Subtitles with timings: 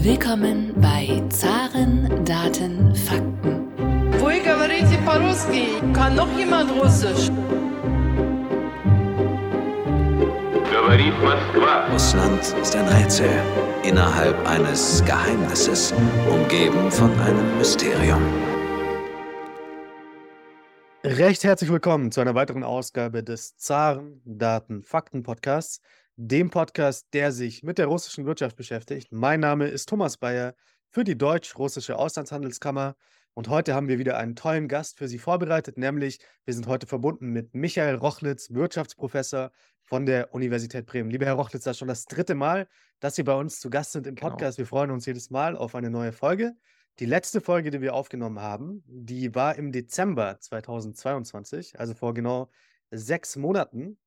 [0.00, 3.68] Willkommen bei Zaren, Daten, Fakten.
[4.18, 5.66] Вы говорите по-русски?
[5.92, 7.30] Kann noch jemand Russisch?
[10.72, 11.92] Говорит Москва.
[11.92, 13.28] Russland ist ein Rätsel
[13.82, 15.92] innerhalb eines Geheimnisses,
[16.30, 18.22] umgeben von einem Mysterium.
[21.04, 25.82] Recht herzlich willkommen zu einer weiteren Ausgabe des Zaren Daten Fakten Podcasts,
[26.23, 29.11] dem Podcast, der sich mit der russischen Wirtschaft beschäftigt.
[29.11, 30.53] Mein Name ist Thomas Bayer
[30.91, 32.95] für die Deutsch-Russische Auslandshandelskammer
[33.33, 36.85] und heute haben wir wieder einen tollen Gast für Sie vorbereitet, nämlich wir sind heute
[36.85, 39.49] verbunden mit Michael Rochlitz, Wirtschaftsprofessor
[39.81, 41.09] von der Universität Bremen.
[41.09, 42.67] Lieber Herr Rochlitz, das ist schon das dritte Mal,
[42.99, 44.29] dass Sie bei uns zu Gast sind im Genau.
[44.29, 44.59] Podcast.
[44.59, 46.53] Wir freuen uns jedes Mal auf eine neue Folge.
[46.99, 52.51] Die letzte Folge, die wir aufgenommen haben, die war im Dezember 2022, also vor genau
[52.91, 53.97] sechs Monaten.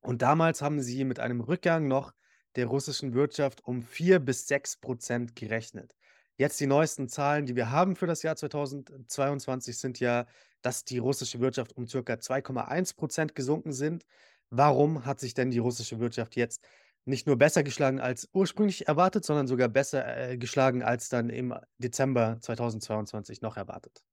[0.00, 2.12] Und damals haben Sie mit einem Rückgang noch
[2.56, 5.94] der russischen Wirtschaft um 4 bis 6 Prozent gerechnet.
[6.36, 10.26] Jetzt die neuesten Zahlen, die wir haben für das Jahr 2022, sind ja,
[10.62, 14.04] dass die russische Wirtschaft um circa 2,1 Prozent gesunken sind.
[14.50, 16.64] Warum hat sich denn die russische Wirtschaft jetzt
[17.04, 21.54] nicht nur besser geschlagen als ursprünglich erwartet, sondern sogar besser äh, geschlagen als dann im
[21.78, 24.04] Dezember 2022 noch erwartet?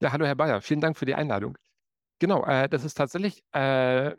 [0.00, 1.56] Ja, hallo Herr Bayer, vielen Dank für die Einladung.
[2.18, 4.16] Genau, äh, das ist tatsächlich äh,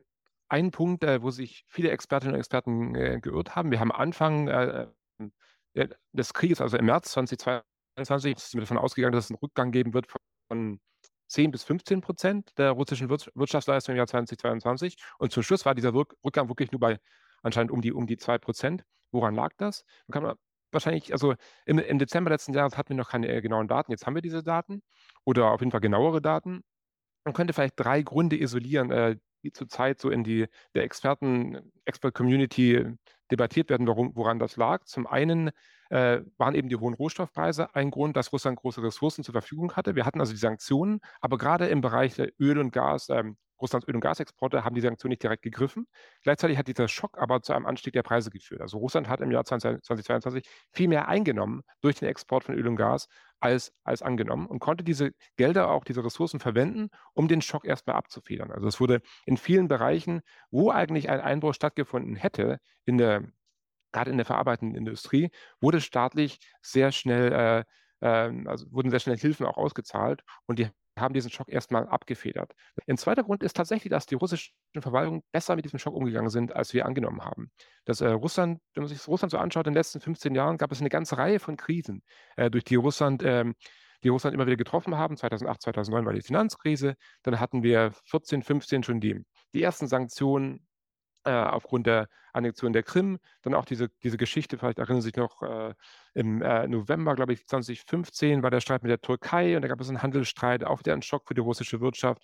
[0.53, 3.71] ein Punkt, äh, wo sich viele Expertinnen und Experten äh, geirrt haben.
[3.71, 4.87] Wir haben Anfang äh,
[5.73, 9.71] äh, des Krieges, also im März 2022, sind wir davon ausgegangen, dass es einen Rückgang
[9.71, 10.07] geben wird
[10.47, 10.79] von
[11.27, 14.95] 10 bis 15 Prozent der russischen Wirts- Wirtschaftsleistung im Jahr 2022.
[15.17, 16.99] Und zum Schluss war dieser Rück- Rückgang wirklich nur bei
[17.41, 18.83] anscheinend um die, um die 2 Prozent.
[19.11, 19.83] Woran lag das?
[20.05, 20.35] Man kann
[20.71, 21.33] wahrscheinlich, also
[21.65, 23.91] im, im Dezember letzten Jahres hatten wir noch keine äh, genauen Daten.
[23.91, 24.83] Jetzt haben wir diese Daten
[25.23, 26.63] oder auf jeden Fall genauere Daten.
[27.25, 32.85] Man könnte vielleicht drei Gründe isolieren, äh, die zurzeit so in die der Experten, Expert-Community
[33.31, 34.85] debattiert werden, warum, woran das lag.
[34.85, 35.51] Zum einen
[35.89, 39.95] äh, waren eben die hohen Rohstoffpreise ein Grund, dass Russland große Ressourcen zur Verfügung hatte.
[39.95, 43.95] Wir hatten also die Sanktionen, aber gerade im Bereich Öl und Gas, ähm, Russlands Öl-
[43.95, 45.87] und Gasexporte haben die Sanktionen nicht direkt gegriffen.
[46.23, 48.61] Gleichzeitig hat dieser Schock aber zu einem Anstieg der Preise geführt.
[48.61, 52.67] Also Russland hat im Jahr 20, 2022 viel mehr eingenommen durch den Export von Öl
[52.67, 53.07] und Gas
[53.39, 57.95] als, als angenommen und konnte diese Gelder, auch diese Ressourcen verwenden, um den Schock erstmal
[57.95, 58.51] abzufedern.
[58.51, 63.23] Also es wurde in vielen Bereichen, wo eigentlich ein Einbruch stattgefunden hätte, in der,
[63.91, 65.29] gerade in der verarbeitenden Industrie,
[65.59, 67.63] wurde staatlich sehr schnell, äh,
[68.01, 72.53] ähm, also wurden sehr schnell Hilfen auch ausgezahlt und die haben diesen Schock erstmal abgefedert.
[72.87, 76.55] Ein zweiter Grund ist tatsächlich, dass die russischen Verwaltungen besser mit diesem Schock umgegangen sind,
[76.55, 77.51] als wir angenommen haben.
[77.85, 80.71] Dass äh, Russland, wenn man sich Russland so anschaut, in den letzten 15 Jahren gab
[80.71, 82.03] es eine ganze Reihe von Krisen,
[82.35, 83.55] äh, durch die Russland, ähm,
[84.03, 85.17] die Russland immer wieder getroffen haben.
[85.17, 89.23] 2008, 2009 war die Finanzkrise, dann hatten wir 14, 15 schon die,
[89.53, 90.67] die ersten Sanktionen
[91.25, 95.15] äh, aufgrund der Annexion der Krim, dann auch diese, diese Geschichte, vielleicht erinnern Sie sich
[95.15, 95.73] noch, äh,
[96.13, 99.79] im äh, November, glaube ich, 2015 war der Streit mit der Türkei und da gab
[99.79, 102.23] es einen Handelsstreit, auch wieder ein Schock für die russische Wirtschaft.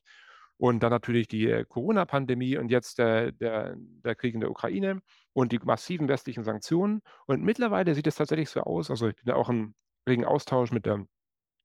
[0.57, 5.01] Und dann natürlich die äh, Corona-Pandemie und jetzt äh, der, der Krieg in der Ukraine
[5.31, 7.01] und die massiven westlichen Sanktionen.
[7.27, 9.73] Und mittlerweile sieht es tatsächlich so aus, also ich bin da auch im
[10.07, 11.07] regen Austausch mit den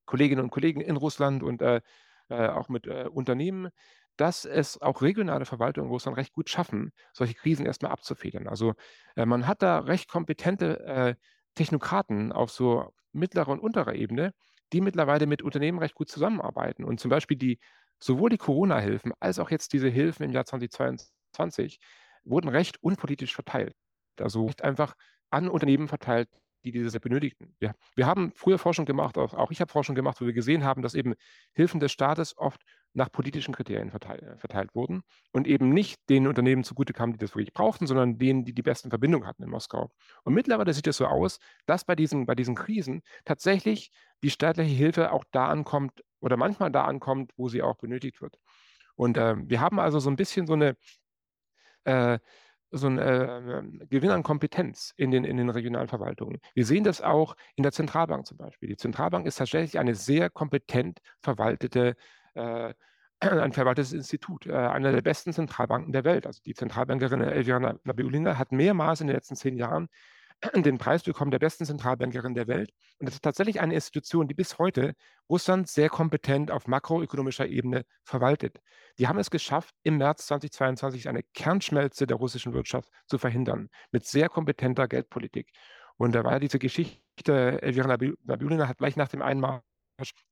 [0.06, 1.80] Kolleginnen und Kollegen in Russland und äh,
[2.28, 3.68] auch mit äh, Unternehmen,
[4.16, 8.48] dass es auch regionale Verwaltungen in Russland recht gut schaffen, solche Krisen erstmal abzufedern.
[8.48, 8.74] Also
[9.16, 11.14] äh, man hat da recht kompetente äh,
[11.54, 14.32] Technokraten auf so mittlerer und unterer Ebene,
[14.72, 16.84] die mittlerweile mit Unternehmen recht gut zusammenarbeiten.
[16.84, 17.58] Und zum Beispiel die,
[17.98, 21.78] sowohl die Corona-Hilfen als auch jetzt diese Hilfen im Jahr 2022
[22.24, 23.74] wurden recht unpolitisch verteilt.
[24.18, 24.94] Also recht einfach
[25.30, 26.28] an Unternehmen verteilt,
[26.64, 27.54] die diese benötigten.
[27.58, 30.64] Wir, wir haben früher Forschung gemacht, auch, auch ich habe Forschung gemacht, wo wir gesehen
[30.64, 31.14] haben, dass eben
[31.52, 32.62] Hilfen des Staates oft
[32.94, 35.02] nach politischen Kriterien verteilt, äh, verteilt wurden
[35.32, 38.62] und eben nicht den Unternehmen zugute kamen, die das wirklich brauchten, sondern denen, die die
[38.62, 39.92] besten Verbindungen hatten in Moskau.
[40.22, 43.90] Und mittlerweile sieht es so aus, dass bei diesen, bei diesen Krisen tatsächlich
[44.22, 48.38] die staatliche Hilfe auch da ankommt oder manchmal da ankommt, wo sie auch benötigt wird.
[48.96, 50.76] Und äh, wir haben also so ein bisschen so eine
[51.84, 52.18] äh,
[52.70, 56.40] so ein äh, Gewinn an Kompetenz in den, in den regionalen Verwaltungen.
[56.54, 58.68] Wir sehen das auch in der Zentralbank zum Beispiel.
[58.68, 61.94] Die Zentralbank ist tatsächlich eine sehr kompetent verwaltete,
[62.34, 62.74] äh,
[63.20, 66.26] ein verwaltetes Institut, äh, einer der besten Zentralbanken der Welt.
[66.26, 69.88] Also die Zentralbankerin Elvira Nabiulina hat mehrmals in den letzten zehn Jahren
[70.54, 72.70] den Preis bekommen der besten Zentralbankerin der Welt.
[72.98, 74.94] Und das ist tatsächlich eine Institution, die bis heute
[75.28, 78.60] Russland sehr kompetent auf makroökonomischer Ebene verwaltet.
[78.98, 84.06] Die haben es geschafft, im März 2022 eine Kernschmelze der russischen Wirtschaft zu verhindern, mit
[84.06, 85.50] sehr kompetenter Geldpolitik.
[85.96, 89.62] Und da war ja diese Geschichte, Elvira Nabiulina hat gleich nach dem Einmarsch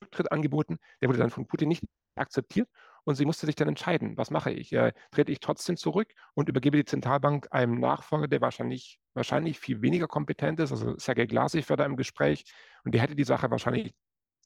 [0.03, 1.85] Rücktritt angeboten, der wurde dann von Putin nicht
[2.17, 2.69] akzeptiert.
[3.05, 4.73] Und sie musste sich dann entscheiden, was mache ich?
[4.73, 9.83] Äh, trete ich trotzdem zurück und übergebe die Zentralbank einem Nachfolger, der wahrscheinlich, wahrscheinlich viel
[9.83, 10.73] weniger kompetent ist.
[10.73, 12.45] Also Sergei Glasich war da im Gespräch
[12.85, 13.93] und der hätte die Sache wahrscheinlich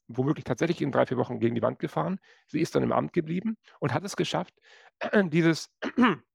[0.07, 2.19] womöglich tatsächlich in drei, vier Wochen gegen die Wand gefahren.
[2.47, 4.53] Sie ist dann im Amt geblieben und hat es geschafft,
[5.31, 5.69] dieses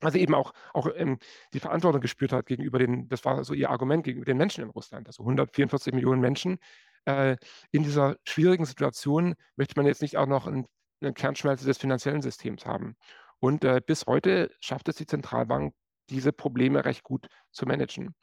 [0.00, 1.18] also eben auch, auch ähm,
[1.52, 4.70] die Verantwortung gespürt hat gegenüber den, das war so ihr Argument gegenüber den Menschen in
[4.70, 6.58] Russland, also 144 Millionen Menschen.
[7.06, 7.36] Äh,
[7.70, 10.66] in dieser schwierigen Situation möchte man jetzt nicht auch noch ein,
[11.00, 12.96] eine Kernschmelze des finanziellen Systems haben.
[13.38, 15.74] Und äh, bis heute schafft es die Zentralbank,
[16.08, 18.14] diese Probleme recht gut zu managen.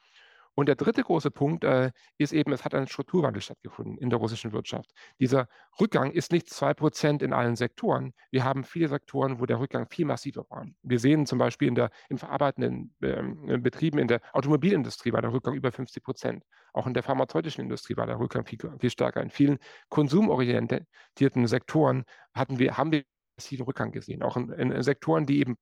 [0.54, 4.18] Und der dritte große Punkt äh, ist eben, es hat ein Strukturwandel stattgefunden in der
[4.18, 4.92] russischen Wirtschaft.
[5.18, 5.48] Dieser
[5.80, 8.14] Rückgang ist nicht 2% in allen Sektoren.
[8.30, 10.66] Wir haben viele Sektoren, wo der Rückgang viel massiver war.
[10.82, 15.32] Wir sehen zum Beispiel in, der, in verarbeitenden ähm, Betrieben, in der Automobilindustrie war der
[15.32, 16.44] Rückgang über 50 Prozent.
[16.72, 19.22] Auch in der pharmazeutischen Industrie war der Rückgang viel, viel stärker.
[19.22, 19.58] In vielen
[19.88, 23.04] konsumorientierten Sektoren hatten wir, haben wir
[23.36, 24.22] massiven Rückgang gesehen.
[24.22, 25.56] Auch in, in Sektoren, die eben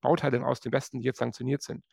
[0.00, 1.84] Bauteile aus dem Westen, jetzt sanktioniert sind.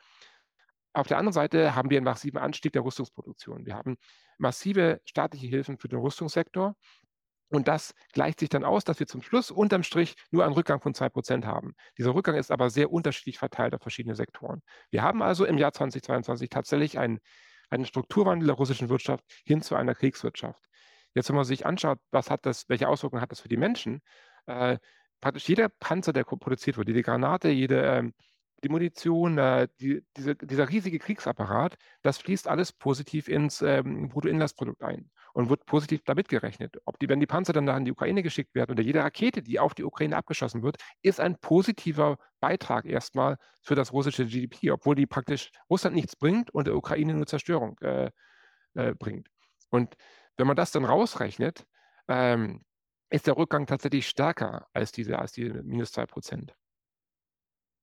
[0.93, 3.65] Auf der anderen Seite haben wir einen massiven Anstieg der Rüstungsproduktion.
[3.65, 3.97] Wir haben
[4.37, 6.75] massive staatliche Hilfen für den Rüstungssektor.
[7.51, 10.81] Und das gleicht sich dann aus, dass wir zum Schluss unterm Strich nur einen Rückgang
[10.81, 11.73] von 2% haben.
[11.97, 14.61] Dieser Rückgang ist aber sehr unterschiedlich verteilt auf verschiedene Sektoren.
[14.91, 17.19] Wir haben also im Jahr 2022 tatsächlich einen,
[17.71, 20.63] einen Strukturwandel der russischen Wirtschaft hin zu einer Kriegswirtschaft.
[21.15, 24.01] Jetzt, wenn man sich anschaut, was hat das, welche Auswirkungen hat das für die Menschen,
[24.45, 24.77] äh,
[25.19, 28.13] praktisch jeder Panzer, der produziert wird, jede Granate, jede, ähm,
[28.63, 34.83] die Munition, äh, die, diese, dieser riesige Kriegsapparat, das fließt alles positiv ins ähm, Bruttoinlandsprodukt
[34.83, 36.77] ein und wird positiv damit gerechnet.
[36.85, 39.41] Ob die, wenn die Panzer dann da in die Ukraine geschickt werden oder jede Rakete,
[39.41, 44.71] die auf die Ukraine abgeschossen wird, ist ein positiver Beitrag erstmal für das russische GDP,
[44.71, 48.11] obwohl die praktisch Russland nichts bringt und der Ukraine nur Zerstörung äh,
[48.73, 49.27] äh, bringt.
[49.69, 49.95] Und
[50.37, 51.65] wenn man das dann rausrechnet,
[52.07, 52.63] ähm,
[53.09, 56.55] ist der Rückgang tatsächlich stärker als diese, als die minus 2 Prozent.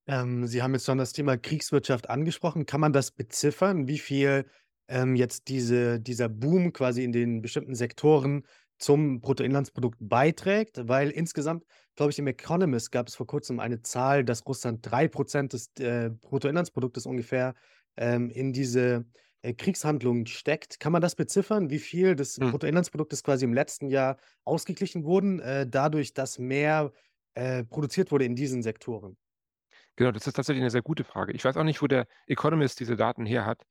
[0.07, 2.65] Ähm, Sie haben jetzt schon das Thema Kriegswirtschaft angesprochen.
[2.65, 4.45] Kann man das beziffern, wie viel
[4.87, 8.43] ähm, jetzt diese, dieser Boom quasi in den bestimmten Sektoren
[8.79, 10.87] zum Bruttoinlandsprodukt beiträgt?
[10.87, 11.65] Weil insgesamt,
[11.95, 16.09] glaube ich, im Economist gab es vor kurzem eine Zahl, dass Russland 3% des äh,
[16.09, 17.53] Bruttoinlandsproduktes ungefähr
[17.97, 19.05] ähm, in diese
[19.41, 20.79] äh, Kriegshandlungen steckt.
[20.79, 22.47] Kann man das beziffern, wie viel des Hm.
[22.47, 26.93] Bruttoinlandsproduktes quasi im letzten Jahr ausgeglichen wurden, äh, dadurch, dass mehr
[27.33, 29.17] äh, produziert wurde in diesen Sektoren?
[29.97, 31.33] Genau, das ist tatsächlich eine sehr gute Frage.
[31.33, 33.63] Ich weiß auch nicht, wo der Economist diese Daten her hat.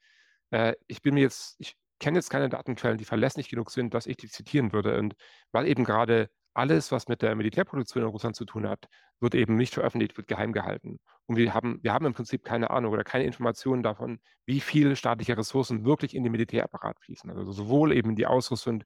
[0.50, 4.06] Äh, ich bin mir jetzt, ich kenne jetzt keine Datenquellen, die verlässlich genug sind, dass
[4.06, 4.99] ich die zitieren würde.
[4.99, 5.14] Und
[5.52, 8.87] weil eben gerade alles, was mit der Militärproduktion in Russland zu tun hat,
[9.20, 10.99] wird eben nicht veröffentlicht, wird geheim gehalten.
[11.26, 14.96] Und wir haben, wir haben im Prinzip keine Ahnung oder keine Informationen davon, wie viele
[14.96, 17.31] staatliche Ressourcen wirklich in den Militärapparat fließen.
[17.31, 18.84] Also sowohl eben die Ausrüstung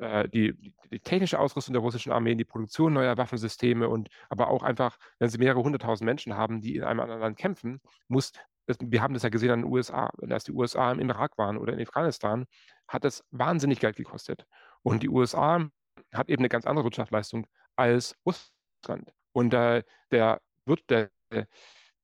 [0.00, 0.54] äh, die,
[0.90, 5.28] die, technische Ausrüstung der russischen Armee, die Produktion neuer Waffensysteme und aber auch einfach, wenn
[5.28, 8.32] sie mehrere hunderttausend Menschen haben, die in einem anderen Land kämpfen, muss,
[8.66, 11.72] wir haben das ja gesehen an den USA, als die USA im Irak waren oder
[11.72, 12.46] in Afghanistan,
[12.88, 14.46] hat das wahnsinnig Geld gekostet.
[14.82, 15.68] Und die USA
[16.12, 19.12] hat eben eine ganz andere Wirtschaftsleistung als Russland.
[19.32, 21.10] Und äh, der wird der,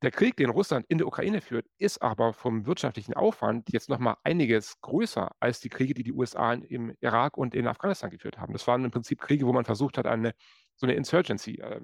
[0.07, 4.15] der Krieg, den Russland in der Ukraine führt, ist aber vom wirtschaftlichen Aufwand jetzt nochmal
[4.23, 8.53] einiges größer als die Kriege, die die USA im Irak und in Afghanistan geführt haben.
[8.53, 10.33] Das waren im Prinzip Kriege, wo man versucht hat, eine,
[10.77, 11.81] so eine Insurgency äh,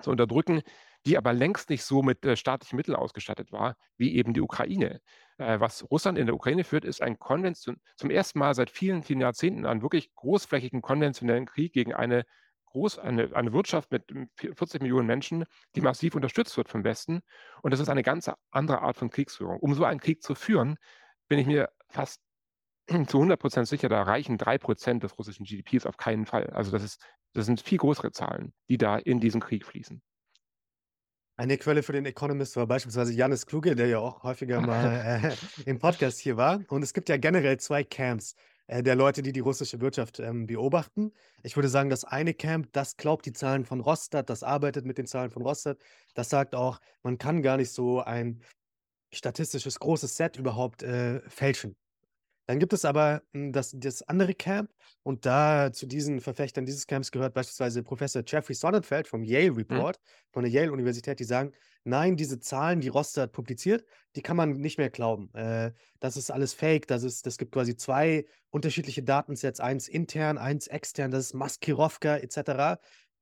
[0.00, 0.62] zu unterdrücken,
[1.04, 5.02] die aber längst nicht so mit äh, staatlichen Mitteln ausgestattet war, wie eben die Ukraine.
[5.36, 9.02] Äh, was Russland in der Ukraine führt, ist ein Konvention zum ersten Mal seit vielen,
[9.02, 12.24] vielen Jahrzehnten einen wirklich großflächigen konventionellen Krieg gegen eine
[12.72, 14.04] groß, eine, eine Wirtschaft mit
[14.36, 17.20] 40 Millionen Menschen, die massiv unterstützt wird vom Westen.
[17.62, 19.58] Und das ist eine ganz andere Art von Kriegsführung.
[19.58, 20.76] Um so einen Krieg zu führen,
[21.28, 22.20] bin ich mir fast
[22.88, 26.50] zu 100 Prozent sicher, da reichen drei Prozent des russischen GDPs auf keinen Fall.
[26.50, 27.00] Also das, ist,
[27.32, 30.02] das sind viel größere Zahlen, die da in diesen Krieg fließen.
[31.36, 35.32] Eine Quelle für den Economist war beispielsweise Janis Kluge, der ja auch häufiger mal
[35.66, 36.60] äh, im Podcast hier war.
[36.68, 38.34] Und es gibt ja generell zwei Camps
[38.72, 41.12] äh, der Leute, die die russische Wirtschaft ähm, beobachten.
[41.42, 44.96] Ich würde sagen, das eine Camp, das glaubt die Zahlen von Rostat, das arbeitet mit
[44.96, 45.78] den Zahlen von Rostat.
[46.14, 48.40] Das sagt auch, man kann gar nicht so ein
[49.12, 51.76] statistisches großes Set überhaupt äh, fälschen.
[52.46, 54.70] Dann gibt es aber hm, das, das andere Camp
[55.02, 59.56] und da zu diesen Verfechtern dieses Camps gehört beispielsweise Professor Jeffrey Sonnenfeld vom Yale Mhm.
[59.56, 59.98] Report,
[60.32, 61.52] von der Yale-Universität, die sagen,
[61.84, 63.84] nein, diese Zahlen, die Rostat publiziert,
[64.16, 65.32] die kann man nicht mehr glauben.
[65.34, 70.38] Äh, das ist alles Fake, das ist, das gibt quasi zwei unterschiedliche Datensets, eins intern,
[70.38, 72.78] eins extern, das ist Maskirovka etc.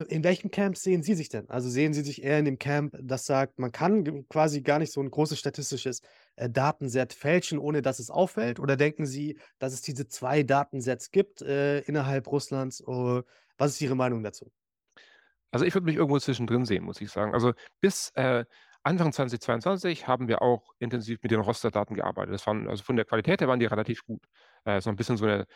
[0.08, 1.48] In welchem Camp sehen Sie sich denn?
[1.50, 4.92] Also sehen Sie sich eher in dem Camp, das sagt, man kann quasi gar nicht
[4.92, 6.00] so ein großes statistisches
[6.36, 8.60] Datenset fälschen, ohne dass es auffällt?
[8.60, 12.82] Oder denken Sie, dass es diese zwei Datensets gibt äh, innerhalb Russlands?
[12.86, 13.22] Oh,
[13.58, 14.50] was ist Ihre Meinung dazu?
[15.50, 17.34] Also ich würde mich irgendwo zwischendrin sehen, muss ich sagen.
[17.34, 18.44] Also bis äh,
[18.82, 22.34] Anfang 2022 haben wir auch intensiv mit den Roster-Daten gearbeitet.
[22.34, 24.24] Das waren, also von der Qualität her waren die relativ gut.
[24.64, 25.46] Äh, so ein bisschen so, eine,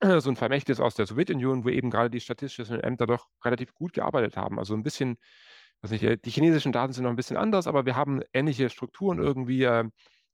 [0.20, 3.94] so ein Vermächtnis aus der Sowjetunion, wo eben gerade die statistischen Ämter doch relativ gut
[3.94, 4.58] gearbeitet haben.
[4.58, 5.18] Also ein bisschen,
[5.82, 8.70] weiß nicht, äh, die chinesischen Daten sind noch ein bisschen anders, aber wir haben ähnliche
[8.70, 9.84] Strukturen irgendwie, äh,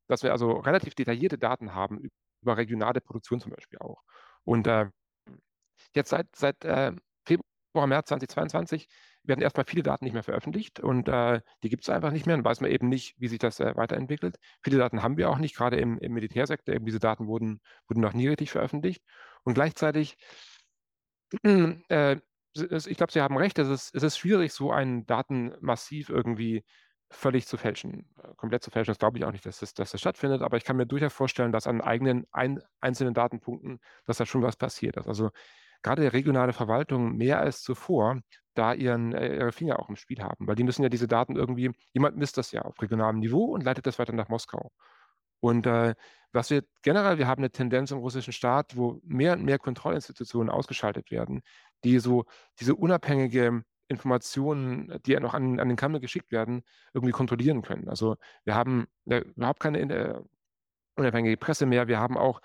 [0.07, 2.09] dass wir also relativ detaillierte Daten haben
[2.43, 4.03] über regionale Produktion zum Beispiel auch.
[4.45, 4.87] Und äh,
[5.95, 6.93] jetzt seit, seit äh,
[7.25, 8.89] Februar, März 2022
[9.25, 12.37] werden erstmal viele Daten nicht mehr veröffentlicht und äh, die gibt es einfach nicht mehr.
[12.37, 14.37] Dann weiß man eben nicht, wie sich das äh, weiterentwickelt.
[14.63, 16.75] Viele Daten haben wir auch nicht, gerade im, im Militärsektor.
[16.75, 19.03] Eben diese Daten wurden, wurden noch nie richtig veröffentlicht.
[19.45, 20.17] Und gleichzeitig,
[21.43, 22.17] äh,
[22.61, 26.65] ich glaube, Sie haben recht, es ist, es ist schwierig, so ein Datenmassiv irgendwie
[27.11, 28.07] völlig zu fälschen.
[28.23, 30.57] Äh, komplett zu fälschen, das glaube ich auch nicht, dass das, dass das stattfindet, aber
[30.57, 34.57] ich kann mir durchaus vorstellen, dass an eigenen ein, einzelnen Datenpunkten, dass da schon was
[34.57, 35.09] passiert ist.
[35.09, 35.31] Also
[35.83, 38.21] gerade regionale Verwaltungen mehr als zuvor
[38.55, 41.37] da ihren, äh, ihre Finger auch im Spiel haben, weil die müssen ja diese Daten
[41.37, 44.73] irgendwie, jemand misst das ja auf regionalem Niveau und leitet das weiter nach Moskau.
[45.41, 45.95] Und äh,
[46.33, 50.51] was wir generell, wir haben eine Tendenz im russischen Staat, wo mehr und mehr Kontrollinstitutionen
[50.51, 51.43] ausgeschaltet werden,
[51.85, 52.25] die so
[52.61, 57.89] diese unabhängige Informationen, die ja noch an, an den Kreml geschickt werden, irgendwie kontrollieren können.
[57.89, 60.21] Also wir haben äh, überhaupt keine äh,
[60.97, 61.89] unabhängige Presse mehr.
[61.89, 62.41] Wir haben auch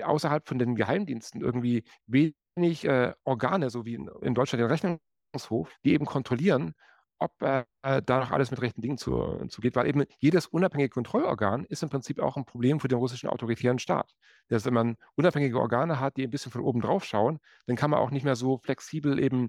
[0.00, 5.74] außerhalb von den Geheimdiensten irgendwie wenig äh, Organe, so wie in, in, Deutschland den Rechnungshof,
[5.84, 6.74] die eben kontrollieren,
[7.22, 7.64] ob äh,
[8.02, 11.88] da noch alles mit rechten Dingen zugeht, zu weil eben jedes unabhängige Kontrollorgan ist im
[11.88, 14.14] Prinzip auch ein Problem für den russischen autoritären Staat.
[14.48, 17.90] Dass wenn man unabhängige Organe hat, die ein bisschen von oben drauf schauen, dann kann
[17.90, 19.48] man auch nicht mehr so flexibel eben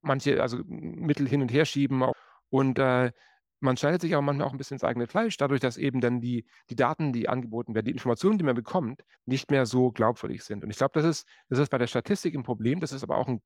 [0.00, 2.04] manche, also Mittel hin und her schieben
[2.48, 3.12] und äh,
[3.60, 6.20] man schneidet sich aber manchmal auch ein bisschen ins eigene Fleisch, dadurch, dass eben dann
[6.20, 10.42] die, die Daten, die angeboten werden, die Informationen, die man bekommt, nicht mehr so glaubwürdig
[10.44, 10.62] sind.
[10.64, 13.16] Und ich glaube, das ist, das ist bei der Statistik ein Problem, das ist aber
[13.16, 13.40] auch ein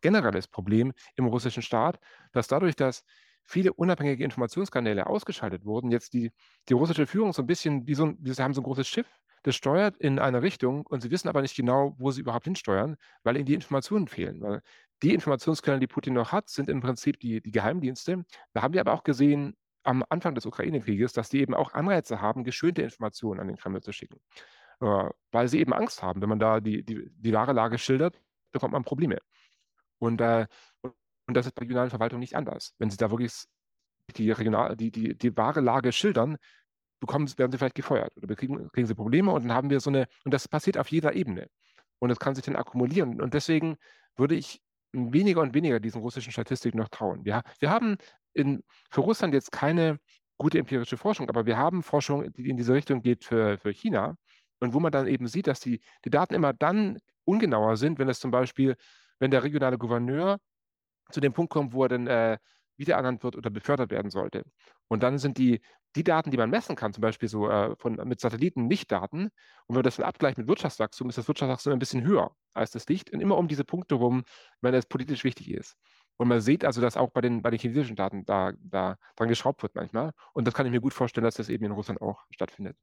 [0.00, 1.98] generelles Problem im russischen Staat,
[2.32, 3.02] dass dadurch, dass
[3.44, 6.32] viele unabhängige Informationskanäle ausgeschaltet wurden, jetzt die,
[6.68, 9.06] die russische Führung so ein bisschen, wie so ein, sie haben so ein großes Schiff,
[9.44, 12.96] das steuert in eine Richtung und sie wissen aber nicht genau, wo sie überhaupt hinsteuern,
[13.22, 14.40] weil ihnen die Informationen fehlen.
[14.42, 14.60] Weil
[15.02, 18.24] die Informationsquellen, die Putin noch hat, sind im Prinzip die, die Geheimdienste.
[18.52, 22.20] Da haben wir aber auch gesehen am Anfang des Ukraine-Krieges, dass die eben auch Anreize
[22.20, 24.18] haben, geschönte Informationen an den Kreml zu schicken.
[24.80, 28.20] Äh, weil sie eben Angst haben, wenn man da die, die, die wahre Lage schildert,
[28.52, 29.18] bekommt man Probleme.
[29.98, 30.46] Und, äh,
[30.82, 32.74] und das ist bei regionalen Verwaltungen nicht anders.
[32.78, 33.44] Wenn sie da wirklich
[34.16, 36.36] die, regional, die, die, die wahre Lage schildern,
[37.00, 39.90] bekommen, werden sie vielleicht gefeuert oder kriegen, kriegen sie Probleme und dann haben wir so
[39.90, 41.48] eine, und das passiert auf jeder Ebene.
[41.98, 43.20] Und das kann sich dann akkumulieren.
[43.20, 43.76] Und deswegen
[44.16, 44.62] würde ich
[45.12, 47.24] weniger und weniger diesen russischen Statistiken noch trauen.
[47.24, 47.96] Wir, wir haben
[48.32, 49.98] in, für Russland jetzt keine
[50.38, 54.16] gute empirische Forschung, aber wir haben Forschung, die in diese Richtung geht für, für China
[54.60, 58.08] und wo man dann eben sieht, dass die, die Daten immer dann ungenauer sind, wenn
[58.08, 58.76] es zum Beispiel,
[59.18, 60.38] wenn der regionale Gouverneur
[61.10, 62.38] zu dem Punkt kommt, wo er dann äh,
[62.78, 64.44] wiederernannt wird oder befördert werden sollte.
[64.88, 65.60] Und dann sind die,
[65.96, 69.30] die Daten, die man messen kann, zum Beispiel so äh, von, mit Satelliten, Lichtdaten, und
[69.68, 72.88] wenn man das dann abgleicht mit Wirtschaftswachstum, ist das Wirtschaftswachstum ein bisschen höher als das
[72.88, 74.24] Licht und immer um diese Punkte rum,
[74.60, 75.76] wenn es politisch wichtig ist.
[76.18, 79.28] Und man sieht also, dass auch bei den, bei den chinesischen Daten da, da dran
[79.28, 80.12] geschraubt wird manchmal.
[80.32, 82.76] Und das kann ich mir gut vorstellen, dass das eben in Russland auch stattfindet.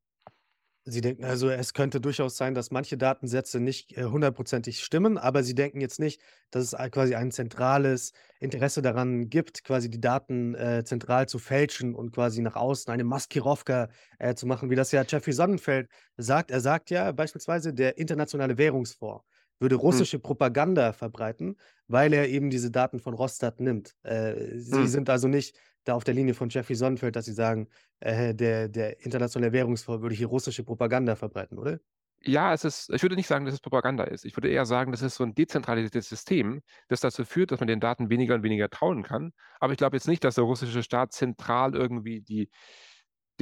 [0.86, 5.42] Sie denken also, es könnte durchaus sein, dass manche Datensätze nicht äh, hundertprozentig stimmen, aber
[5.42, 6.22] Sie denken jetzt nicht,
[6.52, 11.96] dass es quasi ein zentrales Interesse daran gibt, quasi die Daten äh, zentral zu fälschen
[11.96, 13.88] und quasi nach außen eine Maskirovka
[14.20, 15.88] äh, zu machen, wie das ja Jeffrey Sonnenfeld
[16.18, 16.52] sagt.
[16.52, 19.24] Er sagt ja beispielsweise, der Internationale Währungsfonds
[19.60, 19.82] würde hm.
[19.82, 20.24] russische hm.
[20.24, 21.56] Propaganda verbreiten,
[21.88, 23.96] weil er eben diese Daten von Rostat nimmt.
[24.04, 24.88] Äh, Sie hm.
[24.88, 27.68] sind also nicht da auf der Linie von Jeffrey Sonnenfeld, dass Sie sagen,
[28.00, 31.80] äh, der, der internationale Währungsfonds würde hier russische Propaganda verbreiten, oder?
[32.26, 34.24] Ja, es ist, ich würde nicht sagen, dass es Propaganda ist.
[34.24, 37.68] Ich würde eher sagen, das ist so ein dezentralisiertes System, das dazu führt, dass man
[37.68, 39.34] den Daten weniger und weniger trauen kann.
[39.60, 42.50] Aber ich glaube jetzt nicht, dass der russische Staat zentral irgendwie die,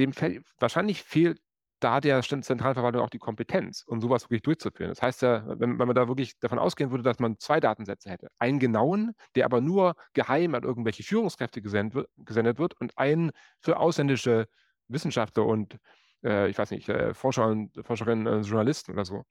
[0.00, 0.12] dem
[0.58, 1.40] wahrscheinlich fehlt
[1.82, 4.90] da der Zentralverwaltung auch die Kompetenz, um sowas wirklich durchzuführen.
[4.90, 8.10] Das heißt ja, wenn, wenn, man da wirklich davon ausgehen würde, dass man zwei Datensätze
[8.10, 12.96] hätte, einen genauen, der aber nur geheim an irgendwelche Führungskräfte gesendet wird, gesendet wird und
[12.98, 14.46] einen für ausländische
[14.88, 15.78] Wissenschaftler und
[16.24, 19.24] äh, ich weiß nicht, äh, Forscher und Forscherinnen, äh, Journalisten oder so.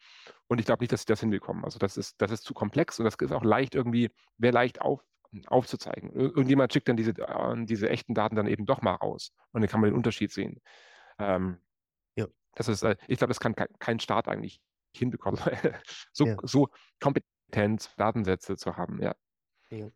[0.48, 1.64] Und ich glaube nicht, dass sie das hinbekommen.
[1.64, 4.82] Also das ist, das ist zu komplex und das ist auch leicht irgendwie, wäre leicht
[4.82, 5.02] auf,
[5.48, 6.12] aufzuzeigen.
[6.12, 9.70] Irgendjemand schickt dann diese, äh, diese echten Daten dann eben doch mal raus und dann
[9.70, 10.60] kann man den Unterschied sehen.
[11.18, 11.60] Ähm,
[12.56, 14.62] das ist, äh, ich glaube, das kann kein Staat eigentlich
[14.96, 15.40] hinbekommen,
[16.12, 16.38] so, ja.
[16.44, 16.68] so
[17.00, 19.16] kompetent Datensätze zu haben, ja.
[19.70, 19.90] ja.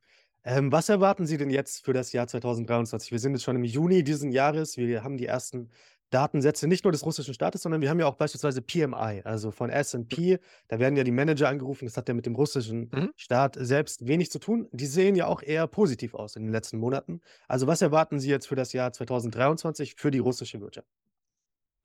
[0.44, 3.12] Ähm, was erwarten Sie denn jetzt für das Jahr 2023?
[3.12, 4.78] Wir sind jetzt schon im Juni diesen Jahres.
[4.78, 5.72] Wir haben die ersten
[6.12, 9.72] Datensätze nicht nur des russischen Staates, sondern wir haben ja auch beispielsweise PMI, also von
[9.72, 10.40] S&P.
[10.68, 11.86] Da werden ja die Manager angerufen.
[11.86, 13.12] Das hat ja mit dem russischen Mhm.
[13.16, 14.70] Staat selbst wenig zu tun.
[14.72, 17.22] Die sehen ja auch eher positiv aus in den letzten Monaten.
[17.48, 20.88] Also was erwarten Sie jetzt für das Jahr 2023 für die russische Wirtschaft?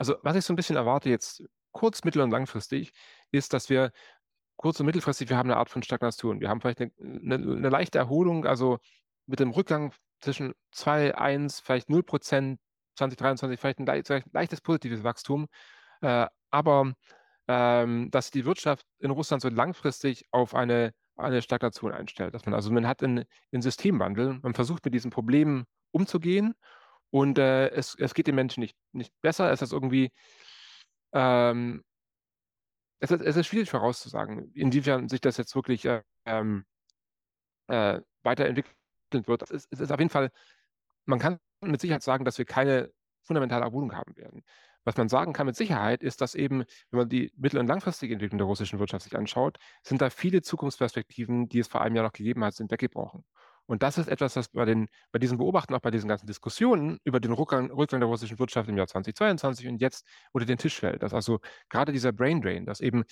[0.00, 2.92] Also, was ich so ein bisschen erwarte jetzt kurz-, mittel- und langfristig,
[3.32, 3.92] ist, dass wir
[4.56, 6.40] kurz- und mittelfristig wir haben eine Art von Stagnation.
[6.40, 8.78] Wir haben vielleicht eine 'ne 'ne leichte Erholung, also
[9.26, 9.92] mit dem Rückgang
[10.22, 12.60] zwischen 2, 1, vielleicht 0%
[12.96, 15.48] 2023, vielleicht ein lei vielleicht 'n leichtes positives Wachstum.
[16.02, 16.94] Äh, aber,
[17.48, 22.34] ähm, dass die Wirtschaft in Russland so langfristig auf eine eine Stagnation einstellt.
[22.34, 24.40] Dass man also man hat 'n 'n Systemwandel.
[24.42, 26.54] Man versucht, mit diesen Problemen umzugehen
[27.10, 29.50] und, äh, es es geht den Menschen nicht nicht besser.
[29.52, 30.10] Es ist irgendwie,
[31.12, 31.82] ähm
[33.00, 36.64] es ist es ist schwierig vorauszusagen, inwiefern sich das jetzt wirklich, äh, ähm,
[37.68, 38.74] äh, weiterentwickeln
[39.26, 39.42] wird.
[39.42, 40.30] Es ist es ist auf jeden Fall
[41.06, 42.92] man kann mit Sicherheit sagen, dass wir keine
[43.24, 44.44] fundamentale Erholung haben werden.
[44.84, 48.14] Was man sagen kann mit Sicherheit, ist, dass eben, wenn man die mittel- und langfristige
[48.14, 52.06] Entwicklung der russischen Wirtschaft sich anschaut, sind da viele Zukunftsperspektiven, die es vor einem Jahr
[52.06, 53.24] noch gegeben hat, sind weggebrochen.
[53.70, 56.98] Und das ist etwas, was bei den bei diesen Beobachten, auch bei diesen ganzen Diskussionen
[57.04, 60.80] über den Rückgang Rückgang der russischen Wirtschaft im Jahr 2022 und jetzt unter den Tisch
[60.80, 61.02] fällt.
[61.04, 63.04] Dass also gerade dieser Brain Drain, dass eben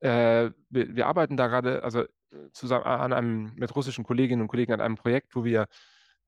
[0.00, 2.04] äh, wir wir arbeiten da gerade also,
[2.52, 5.68] zusammen an einem mit russischen Kolleginnen und Kollegen an einem Projekt, wo wir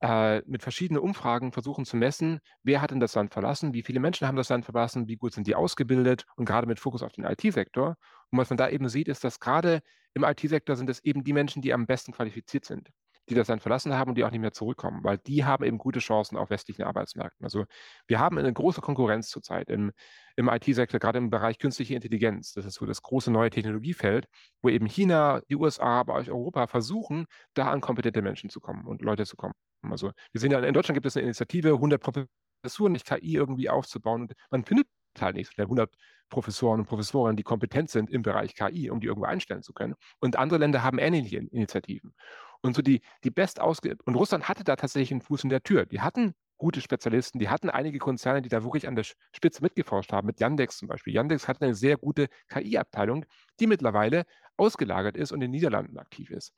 [0.01, 4.01] äh, mit verschiedenen Umfragen versuchen zu messen, wer hat denn das Land verlassen, wie viele
[4.01, 7.13] Menschen haben das Land verlassen, wie gut sind die ausgebildet und gerade mit Fokus auf
[7.13, 7.97] den IT-Sektor.
[8.31, 9.81] Und was man da eben sieht, ist, dass gerade
[10.15, 12.91] im IT-Sektor sind es eben die Menschen, die am besten qualifiziert sind,
[13.29, 15.79] die das Land verlassen haben und die auch nicht mehr zurückkommen, weil die haben eben
[15.79, 17.45] gute Chancen auf westlichen Arbeitsmärkten.
[17.45, 17.65] Also
[18.07, 19.93] wir haben eine große Konkurrenz zurzeit im,
[20.37, 22.53] im IT-Sektor, gerade im Bereich künstliche Intelligenz.
[22.53, 24.27] Das ist so das große neue Technologiefeld,
[24.61, 28.87] wo eben China, die USA, aber auch Europa versuchen, da an kompetente Menschen zu kommen
[28.87, 29.55] und Leute zu kommen.
[29.83, 33.69] Also wir sehen ja, in Deutschland gibt es eine Initiative, 100 Professuren, nicht KI irgendwie
[33.69, 34.87] aufzubauen und man findet
[35.21, 35.95] halt nicht 100
[36.29, 39.95] Professoren und Professorinnen, die kompetent sind im Bereich KI, um die irgendwo einstellen zu können.
[40.19, 42.15] Und andere Länder haben ähnliche Initiativen.
[42.63, 45.63] Und so die, die best ausge und Russland hatte da tatsächlich einen Fuß in der
[45.63, 45.85] Tür.
[45.85, 50.13] Die hatten gute Spezialisten, die hatten einige Konzerne, die da wirklich an der Spitze mitgeforscht
[50.13, 51.13] haben, mit Yandex zum Beispiel.
[51.13, 53.27] Yandex hat eine sehr gute KI-Abteilung,
[53.59, 54.25] die mittlerweile
[54.57, 56.55] ausgelagert ist und in den Niederlanden aktiv ist.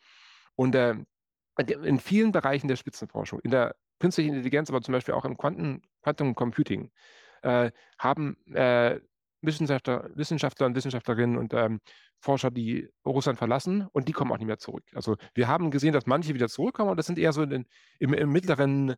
[0.56, 0.94] Und äh,
[1.56, 6.34] in vielen Bereichen der Spitzenforschung, in der künstlichen Intelligenz, aber zum Beispiel auch im Quantum
[6.34, 6.90] Computing,
[7.40, 9.00] äh, haben äh,
[9.46, 11.80] Wissenschaftler, Wissenschaftler und Wissenschaftlerinnen und ähm,
[12.20, 14.84] Forscher, die Russland verlassen und die kommen auch nicht mehr zurück.
[14.94, 17.66] Also wir haben gesehen, dass manche wieder zurückkommen und das sind eher so in,
[17.98, 18.94] im, im mittleren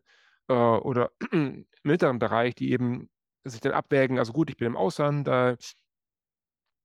[0.47, 3.09] äh, oder im mittleren Bereich, die eben
[3.43, 5.57] sich dann abwägen, also gut, ich bin im Ausland, äh,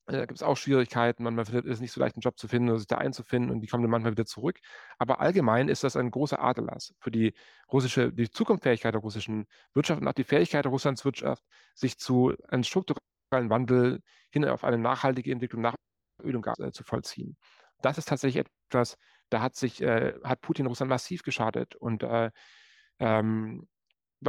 [0.07, 1.23] da gibt es auch Schwierigkeiten.
[1.23, 3.61] Manchmal ist es nicht so leicht, einen Job zu finden oder sich da einzufinden und
[3.61, 4.59] die kommen dann manchmal wieder zurück.
[4.99, 7.35] Aber allgemein ist das ein großer Aderlass für die
[7.73, 11.45] russische, die Zukunftsfähigkeit der russischen Wirtschaft und auch die Fähigkeit der Russlands Wirtschaft,
[11.75, 15.75] sich zu einem strukturellen Wandel hin auf eine nachhaltige Entwicklung nach
[16.23, 17.37] Öl und Gas äh, zu vollziehen.
[17.81, 18.97] Das ist tatsächlich etwas,
[19.31, 22.31] da hat sich, äh, hat Putin Russland massiv geschadet und äh,
[22.99, 23.69] ähm,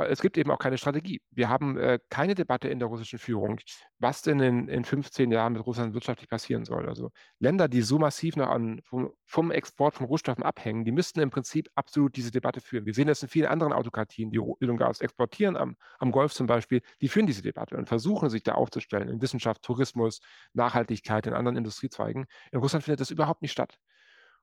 [0.02, 1.22] es gibt eben auch keine Strategie.
[1.32, 3.60] Wir haben äh, keine Debatte in der russischen Führung,
[4.00, 6.88] was denn in, in 15 Jahren mit Russland wirtschaftlich passieren soll.
[6.88, 11.20] Also Länder, die so massiv noch an, vom, vom Export von Rohstoffen abhängen, die müssten
[11.20, 12.86] im Prinzip absolut diese Debatte führen.
[12.86, 16.34] Wir sehen das in vielen anderen Autokratien, die Öl und Gas exportieren, am, am Golf
[16.34, 20.22] zum Beispiel, die führen diese Debatte und versuchen sich da aufzustellen in Wissenschaft, Tourismus,
[20.54, 22.26] Nachhaltigkeit, in anderen Industriezweigen.
[22.52, 23.78] In Russland findet das überhaupt nicht statt.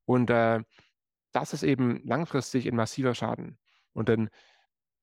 [0.05, 0.61] Und äh,
[1.33, 3.59] das ist eben langfristig ein massiver Schaden.
[3.93, 4.31] Und dann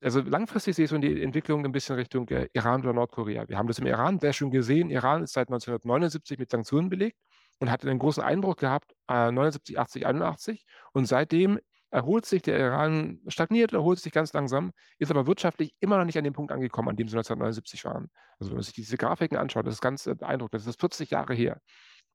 [0.02, 3.48] also langfristig sehe ich so die Entwicklung ein bisschen Richtung äh, Iran oder Nordkorea.
[3.50, 4.90] Wir haben das im Iran sehr schön gesehen.
[4.90, 7.18] Iran ist seit 1979 mit Sanktionen belegt
[7.60, 10.66] und hat einen großen Einbruch gehabt, äh, 79, 80, 81.
[10.94, 15.98] Und seitdem erholt sich der Iran, stagniert, erholt sich ganz langsam, ist aber wirtschaftlich immer
[15.98, 18.10] noch nicht an dem Punkt angekommen, an dem sie 1979 waren.
[18.40, 20.62] Also wenn man sich diese Grafiken anschaut, das ist ganz äh, beeindruckend.
[20.62, 21.62] Das ist 40 Jahre her.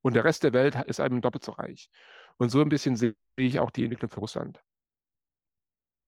[0.02, 1.88] Und der Rest der Welt ist eben doppelt so reich.
[2.36, 4.62] Und so ein bisschen sehe ich auch die Entwicklung für Russland.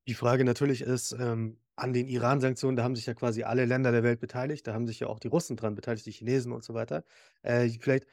[0.07, 3.93] Die Frage natürlich ist, ähm, an den Iran-Sanktionen, da haben sich ja quasi alle Länder
[3.93, 4.67] der Welt beteiligt.
[4.67, 7.05] Da haben sich ja auch die Russen dran beteiligt, die Chinesen und so weiter.
[7.43, 8.07] Äh, vielleicht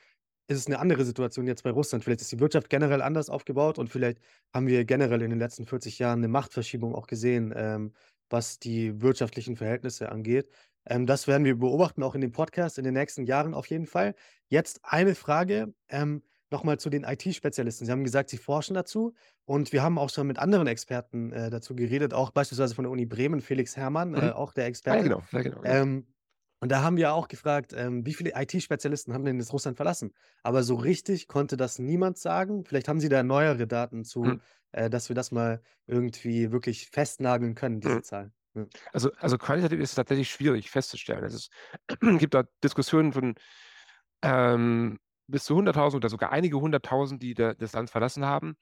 [0.48, 2.04] ist es eine andere Situation jetzt bei Russland.
[2.04, 4.20] Vielleicht ist die Wirtschaft generell anders aufgebaut und vielleicht
[4.54, 7.94] haben wir generell in den letzten 40 Jahren eine Machtverschiebung auch gesehen, ähm,
[8.30, 10.50] was die wirtschaftlichen Verhältnisse angeht.
[10.86, 13.88] Ähm, das werden wir beobachten, auch in dem Podcast in den nächsten Jahren auf jeden
[13.88, 14.16] Fall.
[14.48, 15.74] Jetzt eine Frage.
[15.90, 17.86] Ähm, Nochmal zu den IT-Spezialisten.
[17.86, 19.14] Sie haben gesagt, Sie forschen dazu
[19.46, 22.92] und wir haben auch schon mit anderen Experten äh, dazu geredet, auch beispielsweise von der
[22.92, 24.34] Uni Bremen, Felix Herrmann, äh, Mhm.
[24.36, 25.04] auch der Ja, Experte.
[25.04, 25.64] genau, ja, genau.
[25.64, 26.08] Ähm,
[26.60, 30.14] und da haben wir auch gefragt, ähm, wie viele IT-Spezialisten haben denn jetzt Russland verlassen?
[30.44, 32.66] Aber so richtig konnte das niemand sagen.
[32.66, 34.42] Vielleicht haben Sie da neuere Daten zu, Mhm.
[34.74, 38.02] äh, dass wir das mal irgendwie wirklich festnageln können, diese Mhm.
[38.02, 38.34] Zahlen.
[38.56, 38.66] Ja.
[38.94, 41.24] Also, also qualitativ ist es tatsächlich schwierig festzustellen.
[41.26, 41.52] Es ist,
[42.20, 43.36] gibt da Diskussionen von
[44.24, 45.00] ähm,
[45.32, 48.56] bis zu 100.000 oder sogar einige 100.000, die der, das Land verlassen haben.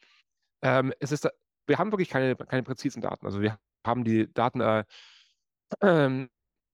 [0.61, 1.27] Ähm, es ist,
[1.67, 3.25] wir haben wirklich keine, keine präzisen Daten.
[3.25, 4.61] Also wir haben die Daten.
[4.61, 4.85] Äh,
[5.81, 6.29] ähm,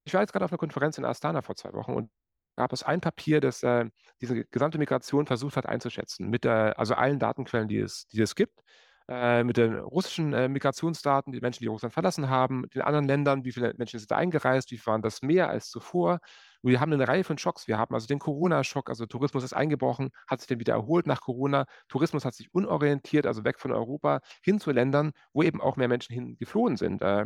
[0.06, 2.12] ich war jetzt gerade auf einer Konferenz in Astana vor zwei Wochen und
[2.56, 3.86] gab es ein Papier, das äh,
[4.22, 8.36] diese gesamte Migration versucht hat einzuschätzen, mit der, also allen Datenquellen, die es, die es
[8.36, 8.62] gibt,
[9.08, 13.46] äh, mit den russischen äh, Migrationsdaten, die Menschen, die Russland verlassen haben, den anderen Ländern,
[13.46, 16.20] wie viele Menschen sind da eingereist, wie viel waren das mehr als zuvor.
[16.66, 17.68] Wir haben eine Reihe von Schocks.
[17.68, 21.22] Wir haben also den Corona-Schock, also Tourismus ist eingebrochen, hat sich dann wieder erholt nach
[21.22, 21.66] Corona.
[21.88, 25.88] Tourismus hat sich unorientiert, also weg von Europa, hin zu Ländern, wo eben auch mehr
[25.88, 27.02] Menschen hingeflohen sind.
[27.02, 27.26] Äh,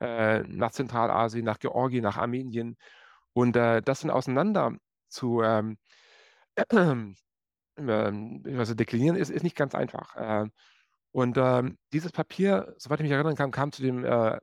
[0.00, 2.76] äh, nach Zentralasien, nach Georgien, nach Armenien.
[3.32, 4.72] Und äh, das dann auseinander
[5.08, 5.78] zu ähm,
[7.76, 10.16] äh, also deklinieren, ist, ist nicht ganz einfach.
[10.16, 10.46] Äh,
[11.12, 14.38] und ähm, dieses Papier, soweit ich mich erinnern kann, kam zu dem äh,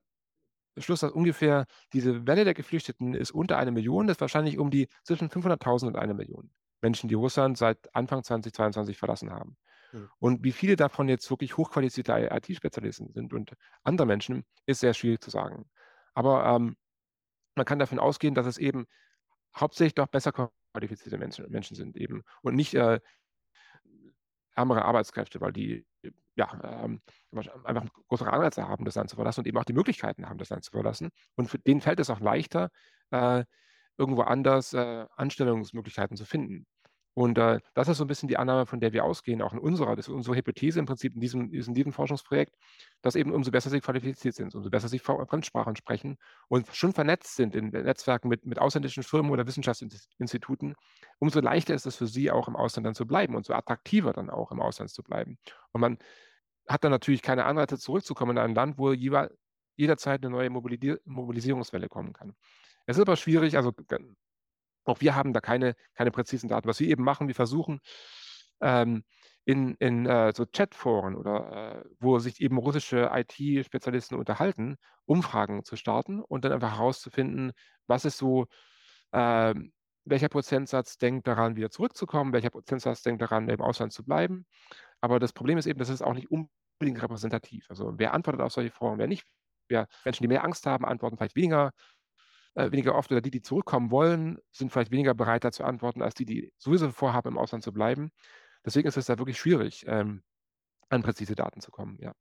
[0.82, 4.72] Schluss, dass ungefähr diese Welle der Geflüchteten ist unter eine Million, das ist wahrscheinlich um
[4.72, 9.58] die zwischen 500.000 und eine Million Menschen, die Russland seit Anfang 2022 verlassen haben.
[9.92, 10.10] Mhm.
[10.20, 15.22] Und wie viele davon jetzt wirklich hochqualifizierte IT-Spezialisten sind und andere Menschen, ist sehr schwierig
[15.22, 15.70] zu sagen.
[16.14, 16.76] Aber ähm,
[17.56, 18.88] man kann davon ausgehen, dass es eben
[19.56, 20.32] hauptsächlich doch besser
[20.74, 23.00] qualifizierte Menschen, Menschen sind eben und nicht äh,
[24.56, 25.86] ärmere Arbeitskräfte, weil die
[26.38, 27.02] ja, ähm,
[27.64, 30.50] einfach größere Anreize haben, das Land zu verlassen und eben auch die Möglichkeiten haben, das
[30.50, 31.10] Land zu verlassen.
[31.36, 32.70] Und für denen fällt es auch leichter,
[33.12, 33.44] äh,
[33.98, 36.68] irgendwo anders äh, Anstellungsmöglichkeiten zu finden.
[37.18, 39.58] Und äh, das ist so ein bisschen die Annahme, von der wir ausgehen, auch in
[39.58, 42.54] unserer, das ist unsere Hypothese im Prinzip in diesem, in diesem Forschungsprojekt,
[43.02, 47.36] dass eben umso besser sie qualifiziert sind, umso besser sie Fremdsprachen sprechen und schon vernetzt
[47.36, 50.76] sind in Netzwerken mit, mit ausländischen Firmen oder Wissenschaftsinstituten,
[51.18, 54.14] umso leichter ist es für sie auch im Ausland dann zu bleiben und so attraktiver
[54.14, 55.40] dann auch im Ausland zu bleiben.
[55.72, 55.98] Und man
[56.68, 62.14] hat dann natürlich keine Anreize zurückzukommen in ein Land, wo jederzeit eine neue Mobilisierungswelle kommen
[62.14, 62.36] kann.
[62.86, 63.74] Es ist aber schwierig, also
[64.86, 66.68] auch wir haben da keine, keine präzisen Daten.
[66.68, 67.80] Was wir eben machen, wir versuchen
[68.62, 69.04] ähm,
[69.46, 75.76] in, in äh, so Chatforen oder äh, wo sich eben russische IT-Spezialisten unterhalten, Umfragen zu
[75.76, 77.54] starten und dann einfach herauszufinden,
[77.88, 78.48] was ist so,
[79.12, 79.54] äh,
[80.10, 84.46] welcher Prozentsatz denkt daran, wieder zurückzukommen, welcher Prozentsatz denkt daran, im Ausland zu bleiben.
[85.02, 87.66] Aber das Problem ist eben, das ist auch nicht unbedingt repräsentativ.
[87.70, 89.26] Also wer antwortet auf solche Foren, wer nicht.
[89.70, 91.72] Wer, Menschen, die mehr Angst haben, antworten vielleicht weniger
[92.58, 96.02] äh, weniger oft oder die, die zurückkommen wollen, sind vielleicht weniger bereit, da zu antworten,
[96.02, 98.10] als die, die sowieso vorhaben, im Ausland zu bleiben.
[98.66, 100.24] Deswegen ist es da wirklich schwierig, ähm,
[100.90, 102.14] an präzise Daten zu kommen, ja.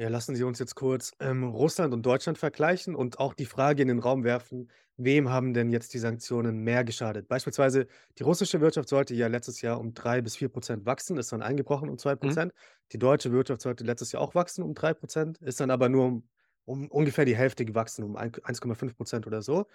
[0.00, 3.82] Ja, lassen Sie uns jetzt kurz ähm, Russland und Deutschland vergleichen und auch die Frage
[3.82, 7.28] in den Raum werfen, wem haben denn jetzt die Sanktionen mehr geschadet?
[7.28, 7.86] Beispielsweise,
[8.16, 11.42] die russische Wirtschaft sollte ja letztes Jahr um drei bis vier Prozent wachsen, ist dann
[11.42, 12.20] eingebrochen um zwei mhm.
[12.20, 12.54] Prozent.
[12.54, 12.58] Mhm.
[12.92, 16.06] Die deutsche Wirtschaft sollte letztes Jahr auch wachsen um drei Prozent, ist dann aber nur
[16.06, 16.28] um
[16.66, 19.66] um ungefähr die Hälfte gewachsen, um 1,5 Prozent oder so.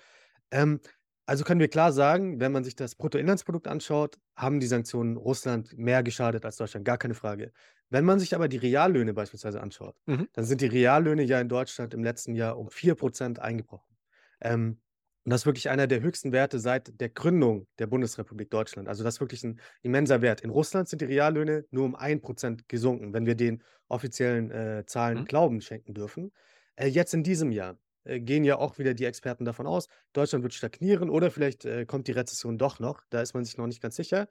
[0.52, 0.80] Ähm,
[1.26, 5.78] also können wir klar sagen, wenn man sich das Bruttoinlandsprodukt anschaut, haben die Sanktionen Russland
[5.78, 7.52] mehr geschadet als Deutschland, gar keine Frage.
[7.90, 10.28] Wenn man sich aber die Reallöhne beispielsweise anschaut, mhm.
[10.34, 13.96] dann sind die Reallöhne ja in Deutschland im letzten Jahr um 4% eingebrochen.
[14.42, 14.80] Ähm,
[15.24, 18.88] und das ist wirklich einer der höchsten Werte seit der Gründung der Bundesrepublik Deutschland.
[18.88, 20.42] Also das ist wirklich ein immenser Wert.
[20.42, 25.22] In Russland sind die Reallöhne nur um 1% gesunken, wenn wir den offiziellen äh, Zahlen
[25.22, 25.26] mhm.
[25.26, 26.32] Glauben schenken dürfen.
[26.76, 30.44] Äh, jetzt in diesem Jahr äh, gehen ja auch wieder die Experten davon aus, Deutschland
[30.44, 33.02] wird stagnieren oder vielleicht äh, kommt die Rezession doch noch.
[33.10, 34.28] Da ist man sich noch nicht ganz sicher.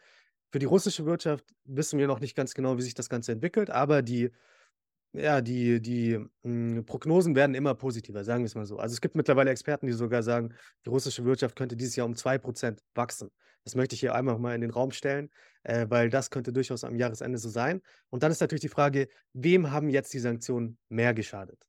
[0.51, 3.71] Für die russische Wirtschaft wissen wir noch nicht ganz genau, wie sich das Ganze entwickelt,
[3.71, 4.31] aber die,
[5.13, 8.79] ja, die, die mh, hm, Prognosen werden immer positiver, sagen wir es mal so.
[8.79, 12.15] Also es gibt mittlerweile Experten, die sogar sagen, die russische Wirtschaft könnte dieses Jahr um
[12.15, 13.31] 2% wachsen.
[13.65, 15.31] Das möchte ich hier einmal mal in den Raum stellen,
[15.65, 17.81] äh, weil das könnte durchaus am Jahresende so sein.
[18.11, 21.67] Und dann ist natürlich die Frage, wem haben jetzt die Sanktionen mehr geschadet?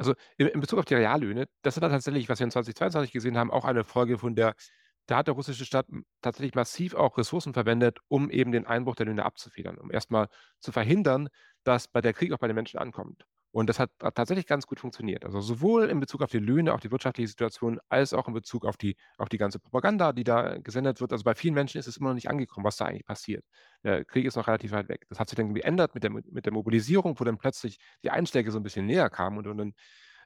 [0.00, 3.36] Also, in in Bezug auf die Reallöhne, das war tatsächlich, was wir in 2022 gesehen
[3.36, 4.54] haben, auch eine Folge von der
[5.06, 5.86] da hat der russische Staat
[6.22, 10.28] tatsächlich massiv auch Ressourcen verwendet, um eben den Einbruch der Löhne abzufedern, um erstmal
[10.60, 11.28] zu verhindern,
[11.64, 13.26] dass bei der Krieg auch bei den Menschen ankommt.
[13.52, 15.24] Und das hat tatsächlich ganz gut funktioniert.
[15.24, 18.64] Also sowohl in Bezug auf die Löhne, auf die wirtschaftliche Situation, als auch in Bezug
[18.64, 21.12] auf die, auf die ganze Propaganda, die da gesendet wird.
[21.12, 23.44] Also bei vielen Menschen ist es immer noch nicht angekommen, was da eigentlich passiert.
[23.82, 25.04] Der Krieg ist noch relativ weit weg.
[25.08, 28.52] Das hat sich dann geändert mit der, mit der Mobilisierung, wo dann plötzlich die Einschläge
[28.52, 29.72] so ein bisschen näher kamen und, und dann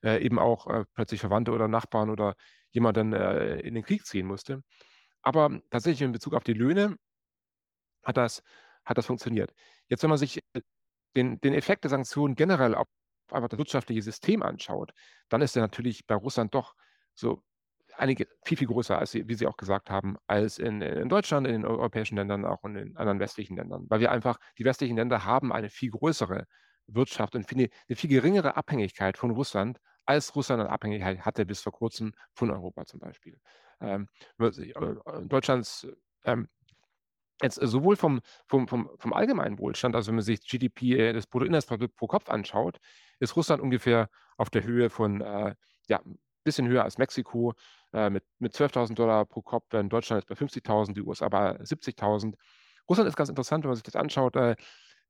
[0.03, 2.35] äh, eben auch äh, plötzlich Verwandte oder Nachbarn oder
[2.73, 4.63] jemand dann äh, in den Krieg ziehen musste.
[5.23, 6.97] Aber tatsächlich in Bezug auf die Löhne
[8.05, 8.43] hat das,
[8.85, 9.55] hat das funktioniert.
[9.89, 10.61] Jetzt, wenn man sich äh,
[11.17, 12.87] den, den Effekt der Sanktionen generell auf
[13.35, 14.93] einfach das wirtschaftliche System anschaut,
[15.29, 16.75] dann ist er natürlich bei Russland doch
[17.15, 17.43] so
[17.97, 21.47] einige viel, viel größer, als sie, wie Sie auch gesagt haben, als in, in Deutschland,
[21.47, 23.87] in den europäischen Ländern, auch in den anderen westlichen Ländern.
[23.89, 26.47] Weil wir einfach, die westlichen Länder haben eine viel größere
[26.87, 31.61] Wirtschaft und eine, eine viel geringere Abhängigkeit von Russland als Russland eine Abhängigkeit hatte bis
[31.61, 33.39] vor kurzem von Europa zum Beispiel.
[33.81, 34.53] Ähm, äh,
[35.25, 35.87] Deutschlands
[36.25, 36.49] ähm,
[37.43, 41.27] jetzt sowohl vom, vom, vom, vom allgemeinen Wohlstand, also wenn man sich GDP, äh, das
[41.27, 42.79] Bruttoinlandsprodukt pro Kopf anschaut,
[43.21, 45.55] ist Russland ungefähr auf der Höhe von, äh,
[45.89, 47.55] ja, ein bisschen höher als Mexiko
[47.93, 51.57] äh, mit, mit 12.000 Dollar pro Kopf, während Deutschland ist bei 50.000, die USA bei
[51.61, 52.35] 70.000.
[52.89, 54.57] Russland ist ganz interessant, wenn man sich das anschaut, äh,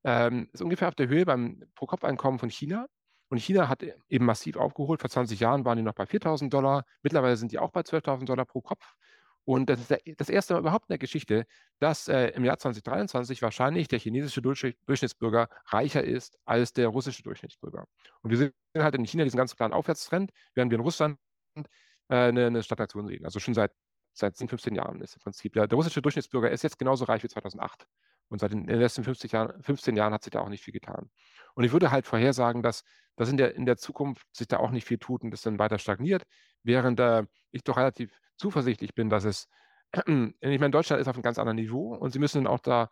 [0.04, 2.86] ähm, ist ungefähr auf der Höhe beim Pro-Kopf-Einkommen von China.
[3.30, 5.00] Und China hat eben massiv aufgeholt.
[5.00, 6.84] Vor 20 Jahren waren die noch bei 4.000 Dollar.
[7.02, 8.94] Mittlerweile sind die auch bei 12.000 Dollar pro Kopf.
[9.44, 11.46] Und das ist das erste Mal überhaupt in der Geschichte,
[11.78, 17.84] dass äh, im Jahr 2023 wahrscheinlich der chinesische Durchschnittsbürger reicher ist als der russische Durchschnittsbürger.
[18.22, 21.18] Und wir sehen halt in China diesen ganz klaren Aufwärtstrend, während wir in Russland
[21.56, 21.62] äh,
[22.08, 23.24] eine, eine Stagnation sehen.
[23.24, 23.72] Also schon seit,
[24.14, 25.52] seit 10, 15 Jahren ist im Prinzip.
[25.52, 27.86] Der, der russische Durchschnittsbürger ist jetzt genauso reich wie 2008.
[28.28, 30.72] Und seit den, den letzten 50 Jahren, 15 Jahren hat sich da auch nicht viel
[30.72, 31.10] getan.
[31.54, 32.82] Und ich würde halt vorhersagen, dass,
[33.16, 35.58] dass in, der, in der Zukunft sich da auch nicht viel tut und das dann
[35.58, 36.24] weiter stagniert,
[36.62, 39.48] während äh, ich doch relativ zuversichtlich bin, dass es,
[39.92, 42.90] ich meine, Deutschland ist auf einem ganz anderen Niveau und sie müssen auch da,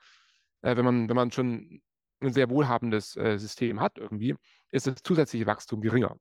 [0.63, 1.83] äh, wenn man, wenn man schon
[2.21, 4.37] ein sehr wohlhabendes äh, System hat irgendwie,
[4.71, 6.17] ist das zusätzliche Wachstum geringer.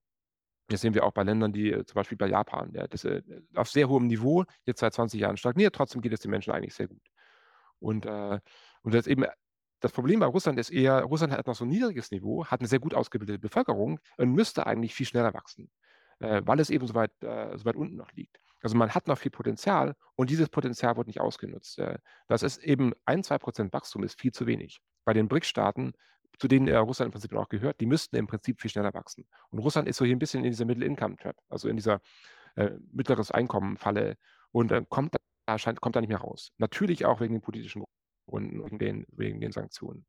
[0.68, 3.08] Das sehen wir auch bei Ländern, die äh, zum Beispiel bei Japan, ja, das
[3.56, 6.74] auf sehr hohem Niveau jetzt seit 20 Jahren stagniert, trotzdem geht es den Menschen eigentlich
[6.74, 7.02] sehr gut.
[7.80, 9.26] Und, und das eben
[9.82, 12.70] das Problem bei Russland ist eher, Russland hat noch so ein niedriges Niveau, hat eine
[12.70, 15.70] sehr gut ausgebildete Bevölkerung und müsste eigentlich viel schneller wachsen,
[16.20, 18.40] äh, weil es eben so weit, äh, so weit unten noch liegt.
[18.62, 21.80] Also man hat noch viel Potenzial und dieses Potenzial wird nicht ausgenutzt.
[21.80, 21.98] Äh,
[22.28, 24.82] das ist eben ein, zwei Prozent Wachstum ist viel zu wenig.
[25.04, 25.94] Bei den BRIC-Staaten,
[26.38, 29.28] zu denen Russland im Prinzip auch gehört, die müssten im Prinzip viel schneller wachsen.
[29.50, 32.02] Und Russland ist so hier ein bisschen in dieser Middle-Income-Trap, also in dieser
[32.56, 34.18] äh, mittleres Einkommen-Falle
[34.52, 36.52] und äh, kommt, da, scheint, kommt da nicht mehr raus.
[36.58, 37.84] Natürlich auch wegen den politischen
[38.28, 40.06] Gründen, wegen den, wegen den Sanktionen.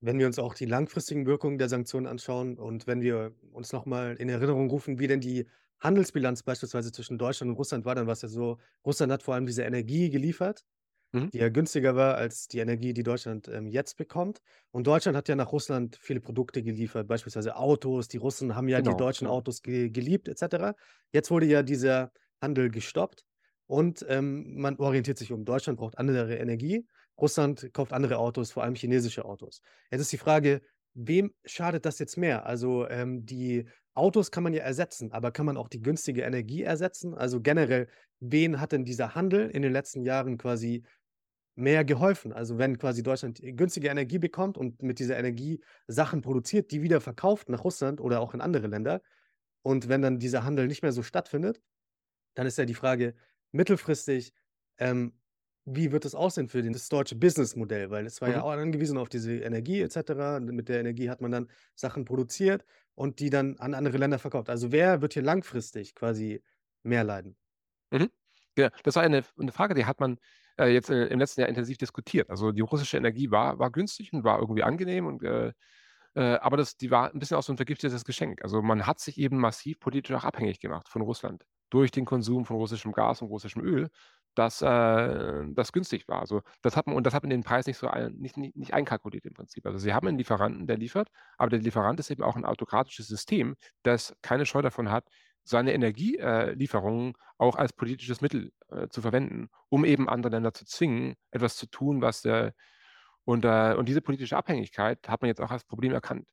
[0.00, 4.14] Wenn wir uns auch die langfristigen Wirkungen der Sanktionen anschauen und wenn wir uns nochmal
[4.16, 5.48] in Erinnerung rufen, wie denn die
[5.80, 9.34] Handelsbilanz beispielsweise zwischen Deutschland und Russland war, dann war es ja so, Russland hat vor
[9.34, 10.64] allem diese Energie geliefert,
[11.12, 11.28] Mhm.
[11.32, 14.40] die ja günstiger war als die Energie, die Deutschland ähm, jetzt bekommt.
[14.70, 18.08] Und Deutschland hat ja nach Russland viele Produkte geliefert, beispielsweise Autos.
[18.08, 19.28] Die Russen haben ja die Genau, deutschen genau.
[19.28, 20.74] Autos ge geliebt, etc.
[21.12, 23.24] Jetzt wurde ja dieser Handel gestoppt
[23.66, 25.44] und ähm, man orientiert sich um.
[25.44, 26.86] Deutschland braucht andere Energie,
[27.20, 29.60] Russland kauft andere Autos, vor allem chinesische Autos.
[29.90, 30.62] Jetzt ist die Frage,
[30.94, 32.46] wem schadet das jetzt mehr?
[32.46, 36.62] Also ähm, die Autos kann man ja ersetzen, aber kann man auch die günstige Energie
[36.62, 37.14] ersetzen?
[37.14, 37.88] Also generell,
[38.20, 40.84] wen hat denn dieser Handel in den letzten Jahren quasi
[41.56, 42.32] mehr geholfen?
[42.32, 47.00] Also wenn quasi Deutschland günstige Energie bekommt und mit dieser Energie Sachen produziert, die wieder
[47.00, 49.02] verkauft nach Russland oder auch in andere Länder
[49.62, 51.60] und wenn dann dieser Handel nicht mehr so stattfindet,
[52.34, 53.14] dann ist ja die Frage
[53.52, 54.32] mittelfristig,
[54.78, 55.20] ähm,
[55.66, 57.90] wie wird es aussehen für das deutsche Businessmodell?
[57.90, 58.42] Weil es war ja Mhm.
[58.42, 60.40] auch angewiesen auf diese Energie et cetera.
[60.40, 62.64] Mit der Energie hat man dann Sachen produziert
[62.98, 64.50] und die dann an andere Länder verkauft.
[64.50, 66.42] Also wer wird hier langfristig quasi
[66.82, 67.36] mehr leiden?
[67.92, 68.10] Mhm.
[68.58, 70.18] Ja, das war eine, eine Frage, die hat man
[70.58, 72.28] äh, jetzt äh, im letzten Jahr intensiv diskutiert.
[72.28, 75.52] Also die russische Energie war, war günstig und war irgendwie angenehm und äh,
[76.14, 78.42] äh, aber das, die war ein bisschen auch so ein vergiftetes Geschenk.
[78.42, 82.46] Also man hat sich eben massiv politisch auch abhängig gemacht von Russland durch den Konsum
[82.46, 83.90] von russischem Gas und russischem Öl,
[84.38, 86.20] das, äh, das günstig war.
[86.20, 88.56] Also das hat man, und das hat man den Preis nicht so ein, nicht, nicht,
[88.56, 89.66] nicht einkalkuliert im Prinzip.
[89.66, 93.08] Also sie haben einen Lieferanten, der liefert, aber der Lieferant ist eben auch ein autokratisches
[93.08, 95.06] System, das keine Scheu davon hat,
[95.42, 101.14] seine Energielieferungen auch als politisches Mittel äh, zu verwenden, um eben andere Länder zu zwingen,
[101.30, 102.54] etwas zu tun, was der
[103.24, 106.26] und, äh, und diese politische Abhängigkeit hat man jetzt auch als Problem erkannt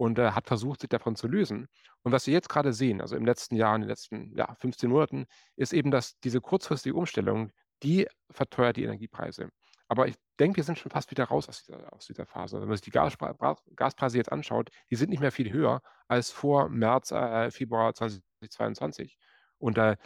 [0.00, 1.68] und äh, hat versucht, sich davon zu lösen.
[2.02, 4.88] Und was wir jetzt gerade sehen, also im letzten Jahr, in den letzten ja, 15
[4.88, 9.50] Monaten, ist eben, dass diese kurzfristige Umstellung, die verteuert die Energiepreise.
[9.88, 12.58] Aber ich denke, wir sind schon fast wieder raus aus dieser, aus dieser Phase.
[12.62, 13.36] Wenn man sich die Gaspre
[13.76, 19.18] Gaspreise jetzt anschaut, die sind nicht mehr viel höher als vor März, äh, Februar 2022.
[19.58, 19.98] Und äh,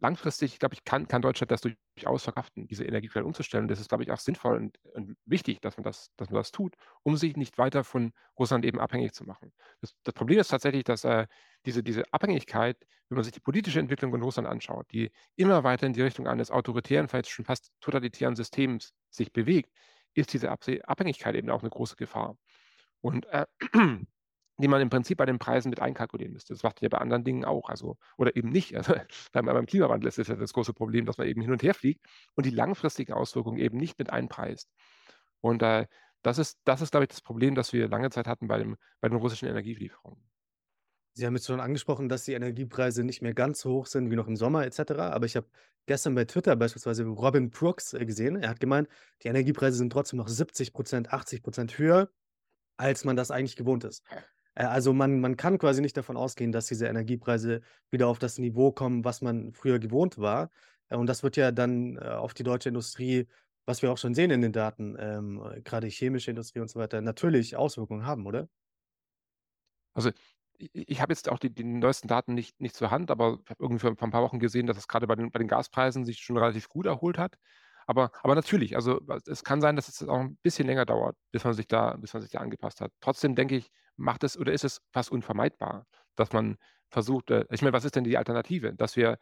[0.00, 3.68] langfristig, glaube ich, kann, kann Deutschland das durchaus verkraften, diese Energiequellen umzustellen.
[3.68, 6.52] Das ist, glaube ich, auch sinnvoll und, und, wichtig, dass man, das, dass man das
[6.52, 9.52] tut, um sich nicht weiter von Russland eben abhängig zu machen.
[9.80, 11.26] Das, das Problem ist tatsächlich, dass äh,
[11.66, 12.76] diese, diese Abhängigkeit,
[13.08, 16.26] wenn man sich die politische Entwicklung in Russland anschaut, die immer weiter in die Richtung
[16.26, 19.70] eines autoritären, vielleicht schon fast totalitären Systems sich bewegt,
[20.14, 22.36] ist diese Abhängigkeit eben auch eine große Gefahr.
[23.00, 23.46] Und äh,
[24.58, 26.54] die man im Prinzip bei den Preisen mit einkalkulieren müsste.
[26.54, 28.76] Das macht ja bei anderen Dingen auch, also oder eben nicht.
[28.76, 28.94] Also
[29.32, 31.74] beim, beim Klimawandel ist das ja das große Problem, dass man eben hin und her
[31.74, 34.70] fliegt und die langfristigen Auswirkungen eben nicht mit einpreist.
[35.40, 35.86] Und äh,
[36.22, 38.76] das ist, das ist, glaube ich, das Problem, das wir lange Zeit hatten bei, dem,
[39.00, 40.22] bei den russischen Energielieferungen.
[41.16, 44.16] Sie haben jetzt schon angesprochen, dass die Energiepreise nicht mehr ganz so hoch sind wie
[44.16, 44.92] noch im Sommer etc.
[44.92, 45.46] Aber ich habe
[45.86, 48.36] gestern bei Twitter beispielsweise Robin Brooks äh, gesehen.
[48.36, 48.88] Er hat gemeint,
[49.22, 52.10] die Energiepreise sind trotzdem noch 70 Prozent, 80 Prozent höher,
[52.76, 54.02] als man das eigentlich gewohnt ist.
[54.54, 58.38] Äh, also man man kann quasi nicht davon ausgehen, dass diese Energiepreise wieder auf das
[58.38, 60.50] Niveau kommen, was man früher gewohnt war.
[60.88, 63.26] Äh, und das wird ja dann, äh, auf die deutsche Industrie,
[63.66, 67.00] was wir auch schon sehen in den Daten, ähm, grade chemische Industrie und so weiter,
[67.00, 68.48] natürlich Auswirkungen haben, oder?
[69.94, 70.10] Also,
[70.58, 73.62] ich habe jetzt auch die die neuesten Daten nicht nicht zur Hand, aber ich habe
[73.62, 76.04] irgendwie vor vor 'n paar Wochen gesehen, dass es grade bei den bei den Gaspreisen
[76.04, 77.36] sich schon relativ gut erholt hat.
[77.86, 81.44] Aber aber natürlich, also, es kann sein, dass es auch 'n bisschen länger dauert, bis
[81.44, 82.92] man sich da bis man sich da angepasst hat.
[83.00, 86.56] Trotzdem denke ich, macht es oder ist es fast unvermeidbar, dass man
[86.90, 88.74] versucht äh, ich meine, was ist denn die Alternative?
[88.74, 89.18] Dass wir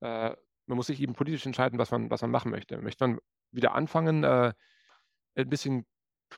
[0.00, 0.34] äh,
[0.66, 2.78] man muss sich eben politisch entscheiden, was man was man machen möchte.
[2.80, 3.18] Möchte man
[3.52, 4.52] wieder anfangen, äh,
[5.36, 5.86] 'n bisschen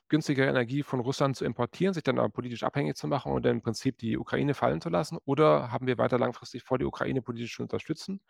[0.09, 3.57] günstigere Energie von Russland zu importieren, sich dann aber politisch abhängig zu machen und dann
[3.57, 5.19] im Prinzip die Ukraine fallen zu lassen?
[5.25, 8.21] Oder haben wir weiter langfristig vor, die Ukraine politisch zu unterstützen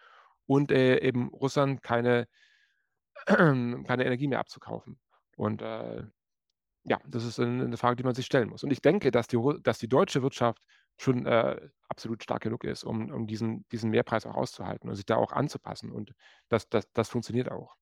[0.47, 2.27] und, äh, eben Russland keine
[3.85, 4.99] keine Energie mehr abzukaufen?
[5.37, 6.03] Und, äh,
[6.85, 8.63] ja, das ist 'n 'ne Frage, die man sich stellen muss.
[8.63, 10.63] Und ich denke, dass die dass die deutsche Wirtschaft
[10.99, 15.05] schon, äh, absolut stark genug ist, um um diesen diesen Mehrpreis auch auszuhalten und sich
[15.07, 15.91] da auch anzupassen.
[15.91, 16.13] Und
[16.49, 17.75] das das das funktioniert auch.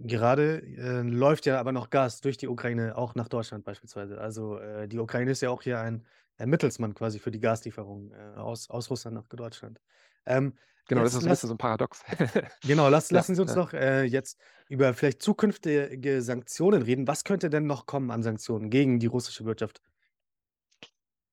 [0.00, 4.20] Gerade, äh, läuft ja aber noch Gas durch die Ukraine auch nach Deutschland beispielsweise.
[4.20, 6.06] Also, äh, die Ukraine ist ja auch hier ein
[6.40, 9.80] ein Mittelsmann quasi für die Gaslieferung, äh, aus aus Russland nach Deutschland.
[10.24, 10.54] Ähm,
[10.90, 12.02] Genau, das jetzt ist so 'n bisschen lass so 'n Paradox.
[12.64, 13.56] genau, lass lassen Sie uns ja.
[13.56, 17.06] noch, äh, jetzt über vielleicht zukünftige Sanktionen reden.
[17.06, 19.80] Was könnte denn noch kommen an Sanktionen gegen die russische Wirtschaft?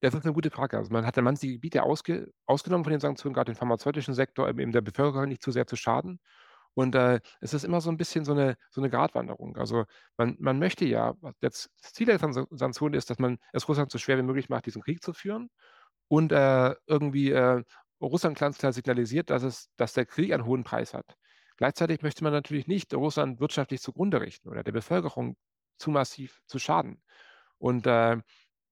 [0.04, 0.78] Das ist 'ne gute Frage.
[0.78, 4.48] Also, man hat ja manche Gebiete ausge ausgenommen von den Sanktionen, grad den pharmazeutischen Sektor,
[4.50, 6.20] eben der Bevölkerung nicht zu sehr zu schaden.
[6.76, 9.58] Und, äh, es ist immer so 'n bisschen so 'ne so 'ne Gratwanderung.
[9.58, 9.86] Also,
[10.18, 14.00] man man möchte ja das Ziel der San Sanktionen ist, dass man es Russland so
[14.00, 15.50] schwer wie möglich macht, diesen Krieg zu führen
[16.10, 17.64] und, äh, irgendwie, äh,
[18.08, 21.16] Russland ganz klar signalisiert, dass es dass der Krieg einen hohen Preis hat.
[21.58, 25.38] Gleichzeitig möchte man natürlich nicht Russland wirtschaftlich zugrunde richten oder der Bevölkerung
[25.78, 27.02] zu massiv zu schaden.
[27.58, 28.18] Und, äh,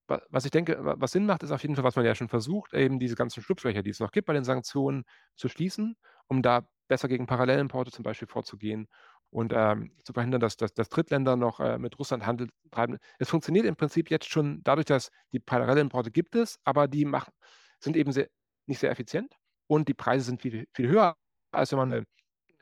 [0.08, 2.16] wa was ich denke, wa was Sinn macht, ist auf jeden Fall, was man ja
[2.16, 5.04] schon versucht, eben diese ganzen Schlupflöcher, die es noch gibt bei den Sanktionen,
[5.36, 5.96] zu schließen,
[6.28, 8.88] um da besser gegen Parallelimporte zum Beispiel vorzugehen
[9.30, 12.98] und, ähm, zu verhindern, dass dass dass Drittländer noch, äh, mit Russland Handel treiben.
[13.20, 17.34] Es funktioniert im Prinzip jetzt schon dadurch, dass die Parallelimporte gibt es, aber die machen
[17.80, 18.30] sind eben sehr
[18.68, 19.36] nicht sehr effizient
[19.68, 21.16] und die Preise sind viel viel höher,
[21.52, 22.04] als wenn man, äh,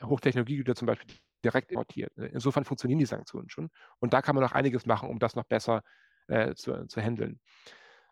[0.04, 2.12] Hochtechnologiegüter zum Beispiel direkt importiert.
[2.18, 3.70] Insofern funktionieren die Sanktionen schon.
[4.00, 5.84] Und da kann man noch einiges machen, um das noch besser,
[6.28, 7.40] äh, zu zu händeln.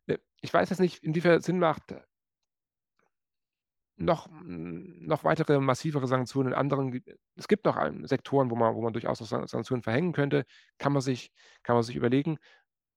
[0.08, 1.93] Äh, ich weiß jetzt nicht, inwiefern es Sinn macht
[3.97, 7.02] noch hm, noch weitere massivere Sanktionen in anderen
[7.36, 10.45] es gibt noch, ähm, Sektoren, wo man wo man durchaus noch San Sanktionen verhängen könnte.
[10.78, 11.32] Kann man sich
[11.63, 12.38] kann man sich überlegen.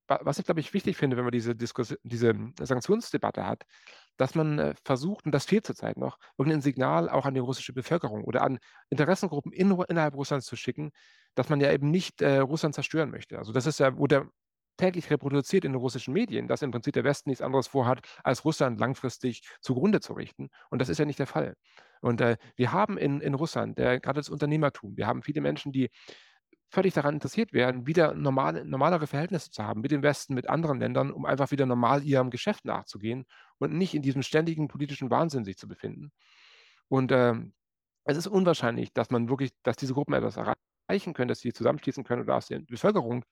[0.08, 3.64] Wa was ich, glaube ich, wichtig finde, wenn man diese Diskus diese Sanktionsdebatte hat,
[4.16, 7.40] dass man, äh, versucht, und das fehlt zurzeit noch, irgend 'n Signal auch an die
[7.40, 8.58] russische Bevölkerung oder an
[8.90, 10.90] Interessengruppen in innerhalb Russlands zu schicken,
[11.34, 13.38] dass man ja eben nicht, äh, Russland zerstören möchte.
[13.38, 14.28] Also, das ist ja wurde
[14.78, 18.44] täglich reproduziert in den russischen Medien, dass im Prinzip der Westen nichts anderes vorhat, als
[18.44, 20.48] Russland langfristig zugrunde zu richten.
[20.70, 21.54] Und das ist ja nicht der Fall.
[22.00, 25.72] Und, äh, wir haben in in Russland, äh, grade das Unternehmertum wir haben viele Menschen,
[25.72, 25.90] die
[26.72, 30.80] völlig daran interessiert wären, wieder normale normalere Verhältnisse zu haben mit dem Westen, mit anderen
[30.80, 33.26] Ländern, um einfach wieder normal ihrem Geschäft nachzugehen
[33.58, 36.12] und nicht in diesem ständigen politischen Wahnsinn sich zu befinden.
[36.88, 37.54] Und, ähm,
[38.04, 42.04] es ist unwahrscheinlich, dass man wirklich dass diese Gruppen etwas erreichen können, dass sie zusammenschließen
[42.04, 43.24] können oder dass die Bevölkerung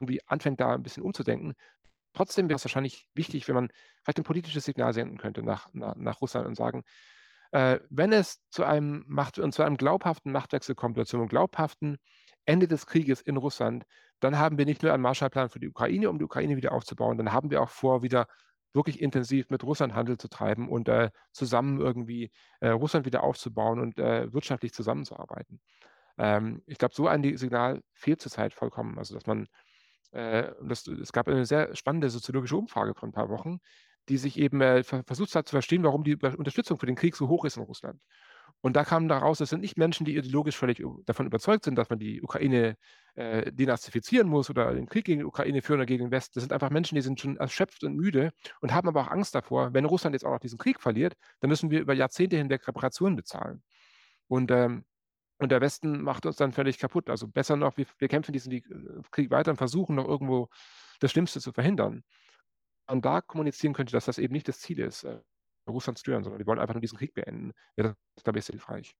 [0.00, 1.54] irgendwie anfängt, da 'n bisschen umzudenken.
[2.14, 3.70] Trotzdem wäre es wahrscheinlich wichtig, wenn man
[4.04, 6.84] vielleicht 'n politisches Signal senden könnte nach na nach Russland und sagen:
[7.52, 11.28] „Äh, wenn es zu einem Macht und zu einem glaubhaften Machtwechsel kommt oder zu 'nem
[11.28, 11.98] glaubhaften
[12.46, 13.84] Ende des Krieges in Russland,
[14.20, 17.18] dann haben wir nicht nur einen Marshallplan für die Ukraine, um die Ukraine wieder aufzubauen,
[17.18, 18.26] dann haben wir auch vor, wieder
[18.74, 22.30] wirklich intensiv mit Russland Handel zu treiben und, äh, zusammen irgendwie,
[22.60, 25.60] äh, Russland wieder aufzubauen und, äh, wirtschaftlich zusammenzuarbeiten.“
[26.18, 28.98] Ähm, ich glaube, so ein Signal fehlt zurzeit vollkommen.
[28.98, 29.48] Also, dass man,
[30.12, 33.58] äh das es gab eine sehr spannende soziologische Umfrage vor 'n paar Wochen,
[34.08, 37.16] die sich eben, äh, ver versucht hat zu verstehen, warum die Unterstützung für den Krieg
[37.16, 38.02] so hoch ist in Russland.
[38.62, 41.76] Und da kam da raus, das sind nicht Menschen, die ideologisch völlig davon überzeugt sind,
[41.76, 42.76] dass man die Ukraine,
[43.14, 46.32] äh, denazifizieren muss oder den Krieg gegen die Ukraine führen oder gegen den Westen.
[46.34, 49.34] Das sind einfach Menschen, die sind schon erschöpft und müde und haben aber auch Angst
[49.34, 52.66] davor, wenn Russland jetzt auch noch diesen Krieg verliert, dann müssen wir über Jahrzehnte hinweg
[52.66, 53.62] Reparationen bezahlen.
[54.28, 54.84] Und, ähm
[55.38, 57.10] und der Westen macht uns dann völlig kaputt.
[57.10, 60.48] Also, besser noch, wir wir kämpfen diesen Wieg äh, Krieg weiter und versuchen noch irgendwo
[61.00, 62.04] das Schlimmste zu verhindern.
[62.86, 65.04] Und da kommunizieren könnte, dass das eben nicht das Ziel ist,
[65.74, 67.52] Russland stören, sondern wir wollen einfach nur diesen Krieg beenden.
[67.76, 68.94] Wäre das, glaube ich, sehr hilfreich.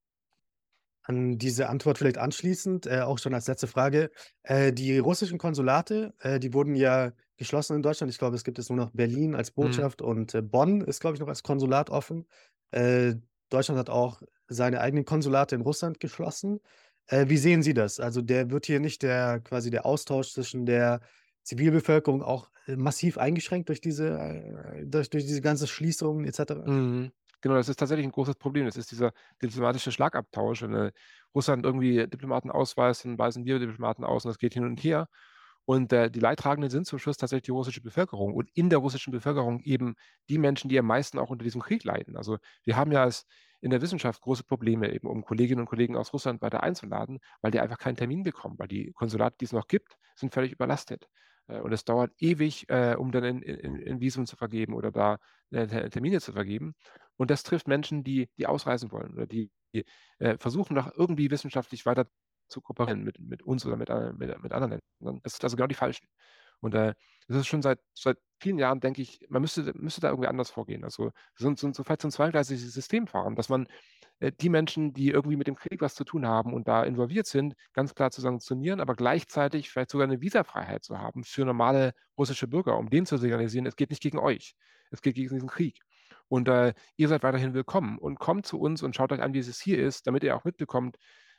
[1.03, 4.11] An diese Antwort vielleicht anschließend, äh, auch schon als letzte Frage.
[4.43, 8.11] Äh, die russischen Konsulate, äh, die wurden ja geschlossen in Deutschland.
[8.12, 9.86] Ich glaube, es gibt jetzt nur noch Berlin als Mhm.
[9.86, 12.26] Botschaft und, äh, Bonn ist, glaube ich, noch als Konsulat offen.
[12.72, 13.14] Äh,
[13.51, 16.59] Deutschland hat auch seine eigenen Konsulate in Russland geschlossen.
[17.07, 18.01] Äh, wie sehen Sie das?
[18.01, 21.01] Also, der wird hier nicht der quasi der Austausch zwischen der
[21.47, 26.66] Zivilbevölkerung auch äh, massiv eingeschränkt durch diese, äh, durch, durch diese ganze Schließungen etc.
[26.66, 27.12] Mhm.
[27.40, 28.66] Genau, das ist tatsächlich ein großes Problem.
[28.66, 30.62] Das ist dieser diplomatische Schlagabtausch.
[30.62, 30.92] Wenn äh,
[31.34, 35.09] Russland irgendwie Diplomaten ausweist, dann weisen wir Diplomaten aus und das geht hin und her.
[35.64, 39.12] Und äh, die Leidtragenden sind zum Schluss tatsächlich die russische Bevölkerung und in der russischen
[39.12, 39.94] Bevölkerung eben
[40.28, 42.16] die Menschen, die am meisten auch unter diesem Krieg leiden.
[42.16, 43.26] Also wir haben ja als
[43.61, 47.51] in der Wissenschaft große Probleme, eben um Kolleginnen und Kollegen aus Russland weiter einzuladen, weil
[47.51, 51.09] die einfach keinen Termin bekommen, weil die Konsulate, die es noch gibt, sind völlig überlastet.
[51.49, 54.90] Äh, und es dauert ewig, äh, um dann ein in, in Visum zu vergeben oder
[54.92, 55.18] da
[55.51, 56.74] äh, Termine zu vergeben.
[57.16, 59.84] Und das trifft Menschen, die, die ausreisen wollen oder die, die
[60.38, 62.07] versuchen, noch irgendwie wissenschaftlich weiter
[62.49, 63.88] zu kooperieren mit, mit uns oder mit,
[64.18, 65.20] mit, mit anderen Ländern.
[65.22, 66.07] Das sind also genau die Falschen.
[66.61, 66.94] Und äh,
[67.28, 70.50] das ist schon seit, seit vielen Jahren, denke ich, man müsste, müsste da irgendwie anders
[70.50, 70.84] vorgehen.
[70.84, 73.66] Also so, so, so vielleicht so ein zweigleisiges System fahren, dass man
[74.20, 77.26] äh, die Menschen, die irgendwie mit dem Krieg was zu tun haben und da involviert
[77.26, 81.92] sind, ganz klar zu sanktionieren, aber gleichzeitig vielleicht sogar eine Visafreiheit zu haben für normale
[82.16, 84.54] russische Bürger, um denen zu signalisieren, es geht nicht gegen euch,
[84.90, 85.80] es geht gegen diesen Krieg.
[86.28, 89.38] Und äh, ihr seid weiterhin willkommen und kommt zu uns und schaut euch an, wie
[89.38, 90.96] es hier ist, damit ihr auch mitbekommt,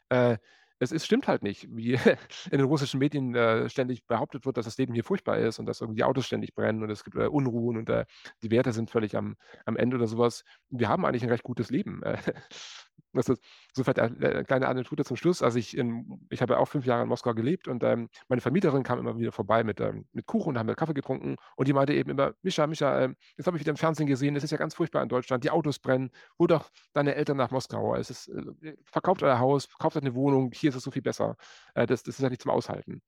[0.09, 0.37] äh,
[0.79, 1.93] es ist, stimmt halt nicht, wie
[2.51, 5.65] in den russischen Medien äh, ständig behauptet wird, dass das Leben hier furchtbar ist und
[5.65, 8.05] dass irgendwie die Autos ständig brennen und es gibt äh, Unruhen und äh,
[8.43, 10.43] die Werte sind völlig am, am Ende oder sowas.
[10.69, 12.01] Wir haben eigentlich ein recht gutes Leben.
[12.97, 13.41] Äh, das ist
[13.73, 15.41] so vielleicht eine kleine Anekdote zum Schluss.
[15.41, 18.83] Also ich, in, ich habe auch fünf Jahre in Moskau gelebt und ähm, meine Vermieterin
[18.83, 21.73] kam immer wieder vorbei mit, ähm, mit Kuchen und haben wir Kaffee getrunken und die
[21.73, 24.51] meinte eben immer, Mischa, Mischa, äh, jetzt habe ich wieder im Fernsehen gesehen, es ist
[24.51, 27.95] ja ganz furchtbar in Deutschland, die Autos brennen, hol doch deine Eltern nach Moskau.
[27.95, 31.35] Es ist, äh, verkauft euer Haus, kauft eine Wohnung, hier ist es so viel besser.
[31.73, 33.01] Äh, das, das ist ja nicht zum Aushalten.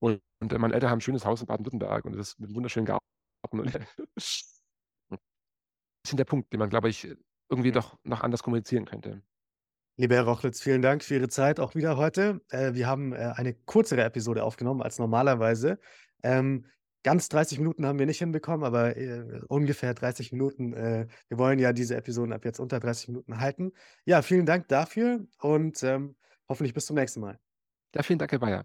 [0.00, 2.48] Und, und äh, meine Eltern haben ein schönes Haus in Baden-Württemberg und es ist mit
[2.48, 3.04] einem wunderschönen Garten.
[4.14, 4.52] das
[6.04, 7.08] ist der Punkt, den man, glaube ich,
[7.48, 9.22] irgendwie doch noch anders kommunizieren könnte.
[9.96, 12.40] Lieber Herr Rochlitz, vielen Dank für Ihre Zeit auch wieder heute.
[12.50, 15.80] Äh, wir haben äh, eine kürzere Episode aufgenommen als normalerweise.
[16.22, 16.66] Ähm,
[17.02, 20.72] ganz 30 Minuten haben wir nicht hinbekommen, aber äh, ungefähr 30 Minuten.
[20.72, 23.72] Äh, wir wollen ja diese Episoden ab jetzt unter 30 Minuten halten.
[24.04, 26.16] Ja, vielen Dank dafür und ähm,
[26.48, 27.38] hoffentlich bis zum nächsten Mal.
[27.94, 28.64] Ja, vielen Dank, Herr Bayer.